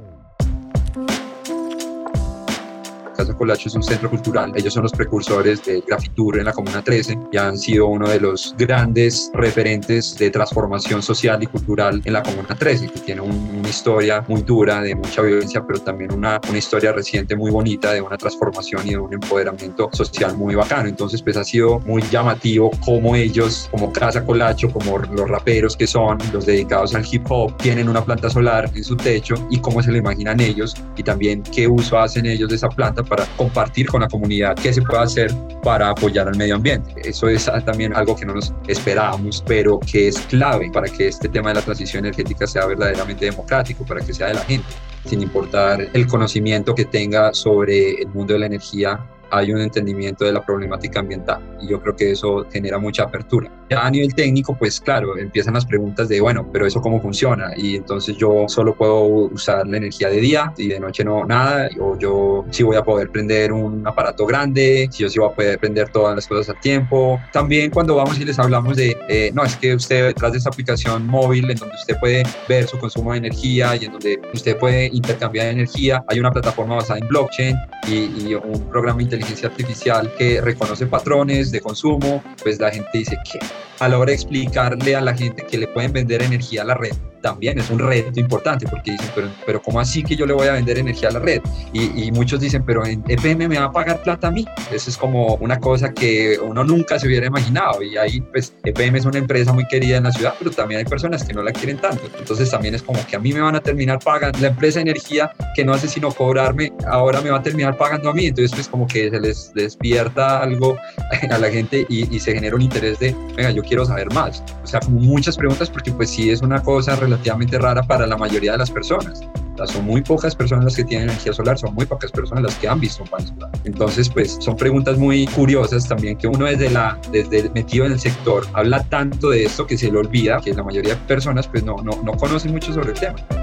Casa 3.17 3.35
Colacho 3.35 3.69
es 3.69 3.75
un 3.75 3.83
centro 3.83 4.11
cultural. 4.11 4.53
Ellos 4.55 4.75
son 4.75 4.83
los 4.83 4.93
precursores 4.93 5.65
de 5.65 5.83
Grafitur 5.87 6.39
en 6.39 6.45
la 6.45 6.53
Comuna 6.53 6.83
13 6.83 7.19
y 7.33 7.37
han 7.37 7.59
sido 7.59 7.87
uno 7.87 8.09
de 8.09 8.21
los 8.21 8.55
grandes 8.59 9.31
referentes 9.35 10.17
de 10.19 10.31
transformación 10.31 11.03
social 11.03 11.43
y 11.43 11.47
cultural 11.47 12.01
en 12.05 12.13
la 12.13 12.23
Comuna 12.23 12.55
13, 12.57 12.89
que 12.89 13.01
tiene 13.01 13.21
una 13.21 13.69
historia 13.69 14.25
muy 14.29 14.43
dura 14.43 14.81
de 14.81 14.95
mucha 14.95 15.23
violencia, 15.23 15.65
pero 15.67 15.81
también 15.81 16.13
una, 16.13 16.41
una 16.49 16.59
historia 16.59 16.93
reciente 16.93 17.37
muy 17.37 17.51
bonita 17.51 17.93
de 17.93 18.01
una 18.01 18.17
transformación 18.17 18.87
y 18.87 18.91
de 18.91 18.99
un 18.99 19.13
empoderamiento 19.13 19.91
social 19.93 20.37
muy 20.37 20.55
bacano. 20.55 20.89
Entonces, 20.89 21.23
pues 21.23 21.37
ha 21.37 21.45
sido 21.45 21.81
muy 21.81 22.03
llamativo 22.03 22.71
cómo 22.85 23.15
ellos, 23.15 23.69
como 23.71 23.93
Casa 23.93 24.25
Colacho, 24.25 24.71
como 24.71 24.99
los 24.99 25.29
raperos 25.29 25.77
que 25.77 25.87
son, 25.87 26.19
los 26.33 26.47
dedicados 26.47 26.95
al 26.95 27.05
hip 27.11 27.25
hop, 27.29 27.57
tienen 27.59 27.89
una 27.89 28.05
planta 28.05 28.31
solar 28.31 28.71
en 28.75 28.85
su 28.85 28.97
techo 28.97 29.35
y 29.51 29.59
cómo 29.59 29.83
se 29.83 29.91
lo 29.91 29.99
imaginan 29.99 30.41
ellos 30.41 30.75
y 30.97 31.03
también 31.03 31.43
qué 31.43 31.69
uso 31.69 31.99
hacen 31.99 32.27
ellos 32.27 32.49
de 32.49 32.57
esa 32.57 32.69
planta 32.69 33.02
para 33.05 33.25
compartir 33.37 33.87
con 33.87 34.01
la 34.01 34.09
comunidad 34.09 34.57
qué 34.57 34.73
se 34.73 34.83
puede 34.83 35.03
hacer 35.03 35.35
para 35.63 35.91
apoyar 35.91 36.29
al 36.29 36.37
medio 36.37 36.57
ambiente. 36.57 36.95
Eso 37.05 37.29
es 37.29 37.51
también 37.65 37.95
algo 37.95 38.17
que 38.17 38.27
no 38.27 38.35
nos 38.35 38.53
esperábamos, 38.67 39.43
pero 39.47 39.79
que 39.81 40.09
es 40.09 40.19
clave 40.21 40.71
para 40.73 40.89
que 40.89 41.09
este 41.09 41.29
tema 41.29 41.51
de 41.51 41.57
la 41.57 41.63
transición 41.63 42.05
energética 42.05 42.47
sea 42.47 42.67
verdaderamente 42.67 43.27
democrático, 43.27 43.85
para 43.85 44.01
que 44.01 44.13
sea 44.13 44.29
de 44.29 44.35
la 44.35 44.45
gente, 44.45 44.69
sin 45.05 45.23
importar 45.23 45.89
el 45.93 46.07
conocimiento 46.07 46.75
que 46.75 46.85
tenga 46.85 47.33
sobre 47.33 48.03
el 48.03 48.09
mundo 48.09 48.35
de 48.35 48.41
la 48.41 48.47
energía 48.47 48.99
hay 49.33 49.51
un 49.51 49.61
entendimiento 49.61 50.25
de 50.25 50.33
la 50.33 50.45
problemática 50.45 51.01
ambiental 51.01 51.41
y 51.61 51.69
yo 51.69 51.81
creo 51.81 51.97
que 51.97 52.13
eso 52.13 52.47
genera 52.53 52.79
mucha 52.79 53.05
apertura. 53.05 53.51
Ya 53.71 53.85
a 53.85 53.91
nivel 53.91 54.15
técnico, 54.15 54.55
pues 54.55 54.79
claro, 54.79 55.17
empiezan 55.17 55.55
las 55.55 55.65
preguntas 55.65 56.09
de, 56.09 56.21
bueno, 56.21 56.47
pero 56.53 56.67
eso 56.67 56.83
cómo 56.83 57.01
funciona 57.01 57.53
y 57.57 57.77
entonces 57.77 58.17
yo 58.19 58.45
solo 58.47 58.75
puedo 58.75 59.05
usar 59.05 59.67
la 59.67 59.79
energía 59.79 60.11
de 60.11 60.21
día 60.21 60.53
y 60.59 60.69
de 60.69 60.79
noche 60.79 61.03
no 61.03 61.25
nada, 61.25 61.71
o 61.81 61.99
yo 61.99 62.45
sí 62.51 62.63
voy 62.63 62.77
a 62.77 62.83
poder 62.83 63.09
prender 63.09 63.53
un 63.53 63.87
aparato 63.87 64.27
grande, 64.27 64.89
si 64.93 65.03
yo 65.03 65.09
sí 65.09 65.19
voy 65.19 65.31
a 65.31 65.35
poder 65.35 65.59
prender 65.59 65.89
todas 65.89 66.15
las 66.15 66.27
cosas 66.27 66.55
al 66.55 66.61
tiempo. 66.61 67.19
También 67.33 67.71
cuando 67.71 67.97
vamos 67.97 68.21
y 68.21 68.27
les 68.27 68.39
hablamos 68.39 68.77
de, 68.77 68.95
eh, 69.09 69.31
no, 69.33 69.45
es 69.45 69.57
que 69.57 69.75
usted 69.75 70.09
detrás 70.09 70.33
de 70.33 70.39
esta 70.39 70.51
aplicación 70.51 71.07
móvil 71.07 71.51
en 71.51 71.57
donde 71.57 71.75
usted 71.75 71.97
puede 71.99 72.23
ver 72.49 72.67
su 72.67 72.79
consumo 72.79 73.13
de 73.13 73.19
energía 73.19 73.75
y 73.77 73.87
en 73.87 73.93
donde 73.93 74.21
usted 74.35 74.59
puede 74.59 74.89
intercambiar 74.93 75.47
energía, 75.47 76.05
hay 76.09 76.21
una 76.21 76.31
plataforma 76.31 76.75
basada 76.77 76.99
en 76.99 77.09
blockchain 77.09 77.57
y, 77.89 78.29
y 78.29 78.35
un 78.35 78.69
programa 78.69 79.01
inteligente 79.01 79.22
inteligencia 79.23 79.49
artificial 79.49 80.13
que 80.19 80.41
reconoce 80.41 80.87
patrones 80.87 81.51
de 81.51 81.61
consumo, 81.61 82.23
pues 82.43 82.61
la 82.61 82.71
gente 82.71 82.91
dice, 82.93 83.17
¿qué? 83.31 83.39
A 83.85 83.89
la 83.89 83.99
hora 83.99 84.11
de 84.11 84.15
explicarle 84.15 84.97
a 84.97 85.01
la 85.01 85.15
gente 85.15 85.45
que 85.45 85.59
le 85.59 85.69
pueden 85.69 85.93
vender 85.93 86.23
energía 86.23 86.63
a 86.63 86.65
la 86.65 86.75
red 86.75 86.93
también 87.23 87.59
es 87.59 87.71
un 87.71 87.79
reto 87.79 88.21
importante 88.21 88.67
porque 88.69 88.91
dicen, 88.91 89.09
pero, 89.15 89.29
pero 89.47 89.63
¿cómo 89.63 89.81
así 89.81 90.03
que 90.03 90.15
yo 90.15 90.27
le 90.27 90.35
voy 90.35 90.49
a 90.49 90.53
vender 90.53 90.79
energía 90.79 91.09
a 91.09 91.13
la 91.13 91.21
red? 91.21 91.41
Y, 91.73 92.05
y, 92.05 92.13
muchos 92.13 92.41
dicen, 92.41 92.65
pero 92.67 92.85
en 92.85 93.03
EPM 93.09 93.49
me 93.49 93.59
va 93.59 93.67
a 93.67 93.73
pagar 93.73 94.03
plata 94.03 94.27
a 94.27 94.31
mí. 94.31 94.45
Eso 94.71 94.91
es 94.91 94.99
como 94.99 95.37
una 95.37 95.59
cosa 95.59 95.95
que 95.95 96.39
uno 96.43 96.65
nunca 96.65 96.99
se 96.99 97.07
hubiera 97.07 97.27
imaginado. 97.27 97.83
Y 97.83 97.97
ahí, 97.97 98.21
pues, 98.21 98.53
EPM 98.65 98.97
es 98.97 99.07
una 99.07 99.19
empresa 99.19 99.53
muy 99.53 99.67
querida 99.67 99.97
en 99.97 100.05
la 100.05 100.13
ciudad, 100.13 100.35
pero 100.39 100.51
también 100.51 100.81
hay 100.81 100.85
personas 100.85 101.25
que 101.25 101.33
no 101.33 101.43
la 101.43 101.53
quieren 101.53 101.79
tanto. 101.79 102.03
Entonces 102.19 102.51
también 102.51 102.75
es 102.75 102.83
como 102.83 103.05
que 103.07 103.17
a 103.17 103.19
mí 103.21 103.33
me 103.33 103.41
van 103.41 103.55
a 103.55 103.61
terminar 103.61 104.01
pagando. 104.01 104.39
La 104.41 104.49
empresa 104.49 104.81
de 104.81 104.91
energía 104.91 105.31
que 105.55 105.65
no 105.65 105.73
hace 105.73 105.89
sino 105.89 106.11
cobrarme, 106.11 106.73
ahora 106.89 107.21
me 107.21 107.31
va 107.31 107.39
a 107.39 107.43
terminar 107.43 107.77
pagando 107.79 108.11
a 108.11 108.15
mí. 108.15 108.27
Entonces, 108.27 108.53
pues, 108.53 108.69
como 108.69 108.87
que 108.87 109.09
se 109.09 109.21
les 109.21 109.55
despierta 109.55 110.43
algo 110.43 110.77
a 111.31 111.39
la 111.39 111.51
gente 111.51 111.87
y, 111.89 112.15
y 112.15 112.21
se 112.21 112.35
genera 112.35 112.57
un 112.57 112.63
interés 112.63 112.99
de, 112.99 113.15
venga, 113.37 113.51
yo 113.53 113.63
quiero 113.63 113.72
saber 113.85 114.13
más. 114.13 114.43
O 114.63 114.67
sea, 114.67 114.81
como 114.81 115.01
muchas 115.01 115.37
preguntas 115.37 115.71
porque, 115.71 115.93
pues, 115.93 116.11
sí 116.11 116.31
es 116.31 116.43
una 116.43 116.63
cosa 116.63 116.97
relativamente 116.97 117.59
rara 117.59 117.83
para 117.83 118.07
la 118.07 118.17
mayoría 118.17 118.53
de 118.53 118.59
las 118.59 118.71
personas. 118.71 119.21
son 119.67 119.85
muy 119.85 120.03
pocas 120.03 120.35
personas 120.35 120.65
las 120.65 120.77
que 120.77 120.85
tienen 120.85 121.09
energía 121.09 121.33
solar, 121.33 121.57
son 121.57 121.75
muy 121.75 121.87
pocas 121.87 122.11
personas 122.11 122.43
las 122.43 122.55
que 122.57 122.69
han 122.69 122.81
visto 122.81 123.05
un 123.05 123.09
panel 123.09 123.29
solar. 123.29 123.51
Entonces, 123.65 124.09
pues 124.09 124.39
son 124.41 124.57
preguntas 124.57 124.99
muy 124.99 125.27
curiosas 125.27 125.87
también 125.87 126.17
que 126.17 126.27
uno 126.27 126.47
desde, 126.47 126.71
la, 126.71 126.99
desde 127.13 127.49
metido 127.51 127.87
en 127.87 127.93
el 127.93 128.01
sector 128.01 128.45
habla 128.55 128.83
tanto 128.85 129.31
de 129.31 129.45
esto 129.45 129.67
que 129.67 129.79
se 129.79 129.91
le 129.91 129.99
olvida, 129.99 130.41
que 130.41 130.53
la 130.53 130.63
mayoría 130.63 130.95
de 130.95 131.01
personas 131.03 131.47
pues 131.47 131.63
no, 131.65 131.77
no, 131.77 132.03
no 132.03 132.13
conocen 132.13 132.53
mucho 132.53 132.73
sobre 132.73 132.91
el 132.93 132.99
tema 132.99 133.42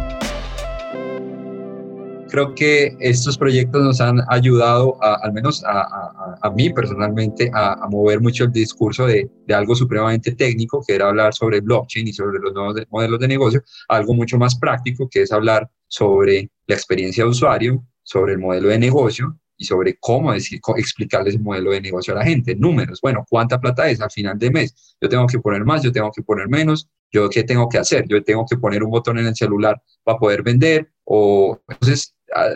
creo 2.30 2.56
que 2.56 2.96
estos 3.00 3.38
proyectos 3.38 3.84
nos 3.84 4.00
han 4.00 4.22
ayudado, 4.30 4.98
al 5.02 5.34
menos 5.34 5.64
a, 5.66 6.50
mí 6.56 6.72
personalmente, 6.72 7.52
a, 7.54 7.88
mover 7.90 8.22
mucho 8.22 8.46
el 8.46 8.52
discurso 8.52 9.06
de, 9.06 9.30
de, 9.46 9.54
algo 9.54 9.76
supremamente 9.76 10.34
técnico, 10.34 10.84
que 10.86 10.96
era 10.96 11.10
hablar 11.10 11.34
sobre 11.34 11.62
blockchain 11.62 12.08
y 12.08 12.14
sobre 12.14 12.40
los 12.40 12.54
nuevos 12.54 12.76
modelos 12.90 13.20
de 13.20 13.28
negocio, 13.28 13.64
algo 13.88 14.14
mucho 14.14 14.38
más 14.38 14.58
práctico, 14.58 15.10
que 15.10 15.24
es 15.24 15.32
hablar 15.32 15.70
sobre 15.88 16.50
la 16.68 16.76
experiencia 16.76 17.24
de 17.24 17.30
usuario, 17.30 17.84
sobre 18.04 18.34
el 18.34 18.40
modelo 18.40 18.70
de 18.70 18.80
negocio 18.80 19.38
y 19.60 19.66
sobre 19.66 19.98
cómo 20.00 20.32
decir, 20.32 20.62
explicarles 20.78 21.36
el 21.36 21.42
modelo 21.42 21.72
de 21.72 21.82
negocio 21.82 22.14
a 22.14 22.18
la 22.18 22.24
gente, 22.24 22.56
números, 22.56 23.02
bueno, 23.02 23.26
cuánta 23.30 23.60
plata 23.60 23.90
es 23.90 24.00
al 24.00 24.10
final 24.10 24.40
de 24.40 24.50
mes, 24.50 24.96
yo 25.02 25.10
tengo 25.10 25.28
que 25.28 25.38
poner 25.40 25.66
más, 25.66 25.84
yo 25.84 25.92
tengo 25.92 26.12
que 26.12 26.24
poner 26.24 26.48
menos, 26.48 26.88
yo 27.12 27.30
qué 27.30 27.44
tengo 27.44 27.68
que 27.68 27.78
hacer, 27.78 28.06
yo 28.08 28.24
tengo 28.24 28.46
que 28.50 28.58
poner 28.58 28.84
un 28.84 28.92
botón 28.92 29.20
en 29.20 29.28
el 29.28 29.36
celular 29.36 29.82
para 30.04 30.18
poder 30.18 30.44
vender, 30.44 30.90
o 31.04 31.60
entonces 31.68 32.16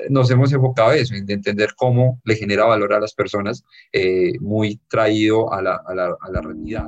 nos 0.10 0.30
hemos 0.32 0.52
enfocado 0.54 0.94
en 0.94 1.00
eso, 1.00 1.16
en 1.16 1.30
entender 1.30 1.70
cómo 1.76 2.22
le 2.24 2.36
genera 2.36 2.66
valor 2.66 2.94
a 2.94 3.00
las 3.00 3.14
personas, 3.14 3.64
eh, 3.92 4.34
muy 4.40 4.80
traído 4.88 5.52
a 5.54 5.62
la, 5.62 5.82
a 5.86 5.94
la, 5.94 6.16
a 6.20 6.32
la 6.32 6.42
realidad. 6.42 6.88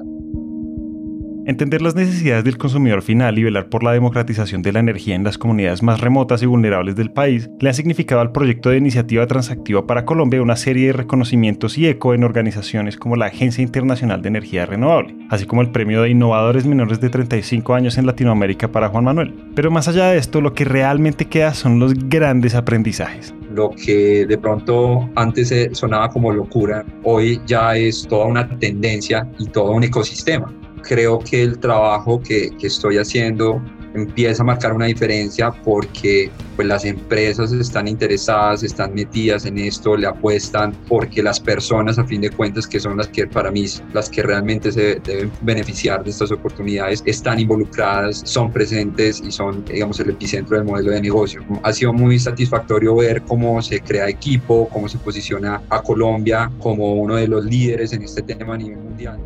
Entender 1.48 1.84
las 1.84 1.94
necesidades 1.94 2.44
del 2.44 2.58
consumidor 2.58 3.04
final 3.04 3.38
y 3.38 3.44
velar 3.44 3.70
por 3.70 3.84
la 3.84 3.92
democratización 3.92 4.64
de 4.64 4.72
la 4.72 4.80
energía 4.80 5.14
en 5.14 5.24
las 5.24 5.38
comunidades 5.38 5.84
más 5.84 6.02
remotas 6.02 6.42
y 6.42 6.48
vulnerables 6.48 6.96
del 6.96 7.12
país 7.12 7.52
le 7.60 7.70
ha 7.70 7.74
significado 7.74 8.20
al 8.20 8.32
proyecto 8.32 8.72
de 8.72 8.78
iniciativa 8.78 9.28
transactiva 9.28 9.86
para 9.86 10.06
Colombia 10.06 10.42
una 10.42 10.56
serie 10.56 10.88
de 10.88 10.94
reconocimientos 10.94 11.78
y 11.78 11.86
eco 11.86 12.16
en 12.16 12.24
organizaciones 12.24 12.98
como 12.98 13.16
la 13.16 13.28
Agencia 13.28 13.62
Internacional 13.62 14.24
de 14.24 14.30
Energía 14.30 14.66
Renovable, 14.66 15.16
así 15.30 15.46
como 15.46 15.62
el 15.62 15.70
premio 15.70 16.02
de 16.02 16.10
innovadores 16.10 16.66
menores 16.66 17.00
de 17.00 17.12
35 17.12 17.76
años 17.76 18.00
en 18.00 18.08
Latinoamérica 18.08 18.72
para 18.72 18.90
Juan 18.90 19.04
Manuel. 19.04 19.36
Pero 19.54 19.70
más 19.70 19.88
allá 19.88 20.08
de 20.08 20.18
esto, 20.18 20.42
lo 20.42 20.56
que 20.56 20.66
realmente 20.66 21.26
queda 21.26 21.54
son 21.54 21.78
los 21.80 21.94
grandes 22.10 22.56
aprendizajes 22.56 23.36
lo 23.54 23.70
que 23.70 24.26
de 24.26 24.38
pronto 24.38 25.10
antes 25.16 25.54
sonaba 25.72 26.10
como 26.10 26.30
locura, 26.30 26.84
hoy 27.04 27.40
ya 27.46 27.78
es 27.78 28.06
toda 28.06 28.26
una 28.26 28.50
tendencia 28.60 29.26
y 29.40 29.46
todo 29.46 29.72
un 29.72 29.84
ecosistema 29.84 30.54
creo 30.86 31.20
que 31.20 31.42
el 31.42 31.60
trabajo 31.60 32.22
que, 32.22 32.52
que, 32.58 32.68
estoy 32.68 32.98
haciendo 32.98 33.62
empieza 33.96 34.44
a 34.44 34.46
marcar 34.46 34.74
una 34.74 34.86
diferencia 34.86 35.52
porque 35.64 36.30
pues, 36.56 36.68
las 36.68 36.86
empresas 36.86 37.52
están 37.52 37.88
interesadas, 37.88 38.64
están 38.64 38.94
metidas 38.94 39.46
en 39.46 39.58
esto, 39.58 39.96
le 39.96 40.08
apuestan, 40.08 40.74
porque 40.88 41.24
las 41.24 41.40
personas 41.40 41.98
a 41.98 42.04
fin 42.04 42.22
de 42.22 42.30
cuentas, 42.30 42.68
que 42.68 42.80
son 42.80 42.98
las 42.98 43.08
que 43.08 43.26
para 43.26 43.52
mí, 43.52 43.66
las 43.94 44.10
que 44.10 44.22
realmente 44.22 44.72
se 44.72 45.00
deben 45.04 45.32
beneficiar 45.42 46.04
de 46.04 46.12
estas 46.12 46.32
oportunidades, 46.32 47.02
están 47.06 47.40
involucradas, 47.40 48.22
son 48.26 48.52
presentes 48.52 49.22
y 49.26 49.32
son, 49.32 49.64
digamos, 49.66 50.00
el 50.00 50.10
epicentro 50.10 50.58
del 50.58 50.66
modelo 50.66 50.92
de 50.92 51.02
negocio. 51.02 51.42
Ha 51.64 51.74
sido 51.74 51.94
muy 51.94 52.20
satisfactorio 52.20 52.96
ver 52.96 53.22
cómo 53.24 53.62
se 53.62 53.80
crea 53.80 54.10
equipo, 54.10 54.68
cómo 54.70 54.88
se 54.90 54.98
posiciona 54.98 55.62
a 55.70 55.82
Colombia 55.82 56.52
como 56.60 56.96
uno 56.96 57.16
de 57.16 57.28
los 57.28 57.46
líderes 57.46 57.94
en 57.94 58.04
este 58.04 58.22
tema 58.22 58.56
a 58.56 58.58
nivel 58.58 58.78
mundial. 58.78 59.20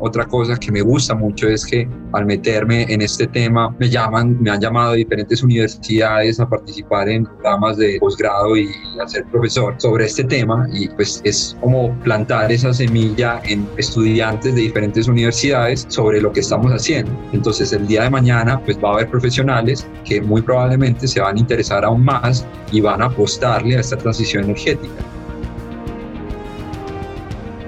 Otra 0.00 0.24
cosa 0.26 0.56
que 0.56 0.70
me 0.70 0.82
gusta 0.82 1.14
mucho 1.14 1.48
es 1.48 1.66
que 1.66 1.88
al 2.12 2.26
meterme 2.26 2.84
en 2.92 3.02
este 3.02 3.26
tema 3.26 3.74
me 3.78 3.88
llaman, 3.88 4.40
me 4.40 4.50
han 4.50 4.60
llamado 4.60 4.92
de 4.92 4.98
diferentes 4.98 5.42
universidades 5.42 6.38
a 6.40 6.48
participar 6.48 7.08
en 7.08 7.24
programas 7.24 7.76
de 7.76 7.98
posgrado 8.00 8.56
y 8.56 8.68
a 9.02 9.08
ser 9.08 9.24
profesor 9.26 9.74
sobre 9.78 10.06
este 10.06 10.24
tema 10.24 10.68
y 10.72 10.88
pues 10.88 11.20
es 11.24 11.56
como 11.60 11.92
plantar 12.00 12.52
esa 12.52 12.72
semilla 12.72 13.40
en 13.44 13.68
estudiantes 13.76 14.54
de 14.54 14.62
diferentes 14.62 15.08
universidades 15.08 15.86
sobre 15.88 16.20
lo 16.20 16.32
que 16.32 16.40
estamos 16.40 16.72
haciendo. 16.72 17.10
Entonces 17.32 17.72
el 17.72 17.86
día 17.86 18.04
de 18.04 18.10
mañana 18.10 18.60
pues 18.64 18.78
va 18.82 18.90
a 18.90 18.92
haber 18.94 19.10
profesionales 19.10 19.86
que 20.04 20.20
muy 20.20 20.42
probablemente 20.42 21.06
se 21.08 21.20
van 21.20 21.36
a 21.36 21.40
interesar 21.40 21.84
aún 21.84 22.04
más 22.04 22.46
y 22.72 22.80
van 22.80 23.02
a 23.02 23.06
apostarle 23.06 23.76
a 23.76 23.80
esta 23.80 23.96
transición 23.96 24.44
energética. 24.44 25.17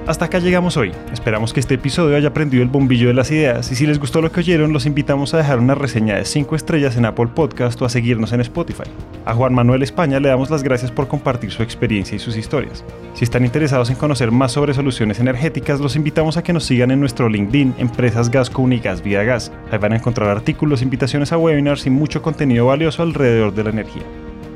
Hasta 0.06 0.24
acá 0.24 0.38
llegamos 0.38 0.76
hoy. 0.76 0.92
Esperamos 1.12 1.52
que 1.52 1.60
este 1.60 1.74
episodio 1.74 2.16
haya 2.16 2.32
prendido 2.32 2.62
el 2.62 2.68
bombillo 2.68 3.08
de 3.08 3.14
las 3.14 3.30
ideas 3.30 3.70
y 3.70 3.76
si 3.76 3.86
les 3.86 4.00
gustó 4.00 4.20
lo 4.22 4.32
que 4.32 4.40
oyeron, 4.40 4.72
los 4.72 4.86
invitamos 4.86 5.34
a 5.34 5.36
dejar 5.36 5.58
una 5.58 5.74
reseña 5.74 6.16
de 6.16 6.24
5 6.24 6.56
estrellas 6.56 6.96
en 6.96 7.04
Apple 7.04 7.28
Podcast 7.34 7.80
o 7.80 7.84
a 7.84 7.90
seguirnos 7.90 8.32
en 8.32 8.40
Spotify. 8.40 8.84
A 9.26 9.34
Juan 9.34 9.54
Manuel 9.54 9.82
España 9.82 10.18
le 10.18 10.30
damos 10.30 10.50
las 10.50 10.62
gracias 10.62 10.90
por 10.90 11.06
compartir 11.06 11.50
su 11.50 11.62
experiencia 11.62 12.16
y 12.16 12.18
sus 12.18 12.36
historias. 12.36 12.84
Si 13.14 13.24
están 13.24 13.44
interesados 13.44 13.90
en 13.90 13.96
conocer 13.96 14.30
más 14.30 14.52
sobre 14.52 14.74
soluciones 14.74 15.20
energéticas, 15.20 15.80
los 15.80 15.94
invitamos 15.96 16.36
a 16.36 16.42
que 16.42 16.54
nos 16.54 16.64
sigan 16.64 16.90
en 16.90 17.00
nuestro 17.00 17.28
LinkedIn 17.28 17.74
Empresas 17.78 18.30
Gasco 18.30 18.62
Unigas 18.62 19.02
Vía 19.02 19.22
Gas. 19.22 19.52
Ahí 19.70 19.78
van 19.78 19.92
a 19.92 19.96
encontrar 19.96 20.30
artículos, 20.30 20.82
invitaciones 20.82 21.32
a 21.32 21.38
webinars 21.38 21.86
y 21.86 21.90
mucho 21.90 22.22
contenido 22.22 22.66
valioso 22.66 23.02
alrededor 23.02 23.54
de 23.54 23.64
la 23.64 23.70
energía. 23.70 24.02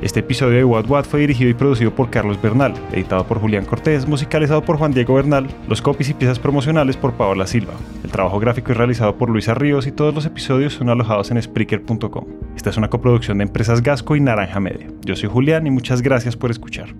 Este 0.04 0.20
episodio 0.20 0.58
de 0.58 0.64
What 0.64 0.86
What 0.86 1.04
fue 1.04 1.20
dirigido 1.20 1.48
y 1.48 1.54
producido 1.54 1.94
por 1.94 2.10
Carlos 2.10 2.40
Bernal, 2.40 2.74
editado 2.92 3.26
por 3.26 3.40
Julián 3.40 3.64
Cortés, 3.64 4.06
musicalizado 4.06 4.62
por 4.62 4.76
Juan 4.76 4.92
Diego 4.92 5.14
Bernal, 5.14 5.46
los 5.66 5.80
copies 5.80 6.10
y 6.10 6.14
piezas 6.14 6.38
promocionales 6.38 6.98
por 6.98 7.14
Paola 7.14 7.46
Silva. 7.46 7.72
El 8.04 8.10
trabajo 8.10 8.38
gráfico 8.38 8.72
es 8.72 8.76
realizado 8.76 9.16
por 9.16 9.30
Luisa 9.30 9.54
Ríos 9.54 9.86
y 9.86 9.92
todos 9.92 10.14
los 10.14 10.26
episodios 10.26 10.74
son 10.74 10.90
alojados 10.90 11.30
en 11.30 11.40
Spreaker.com. 11.40 12.26
Esta 12.54 12.68
es 12.68 12.76
una 12.76 12.90
coproducción 12.90 13.38
de 13.38 13.44
Empresas 13.44 13.82
Gasco 13.82 14.14
y 14.14 14.20
Naranja 14.20 14.60
Media. 14.60 14.88
Yo 15.06 15.16
soy 15.16 15.30
Julián 15.30 15.66
y 15.66 15.70
muchas 15.70 16.02
gracias 16.02 16.36
por 16.36 16.50
escuchar. 16.50 16.94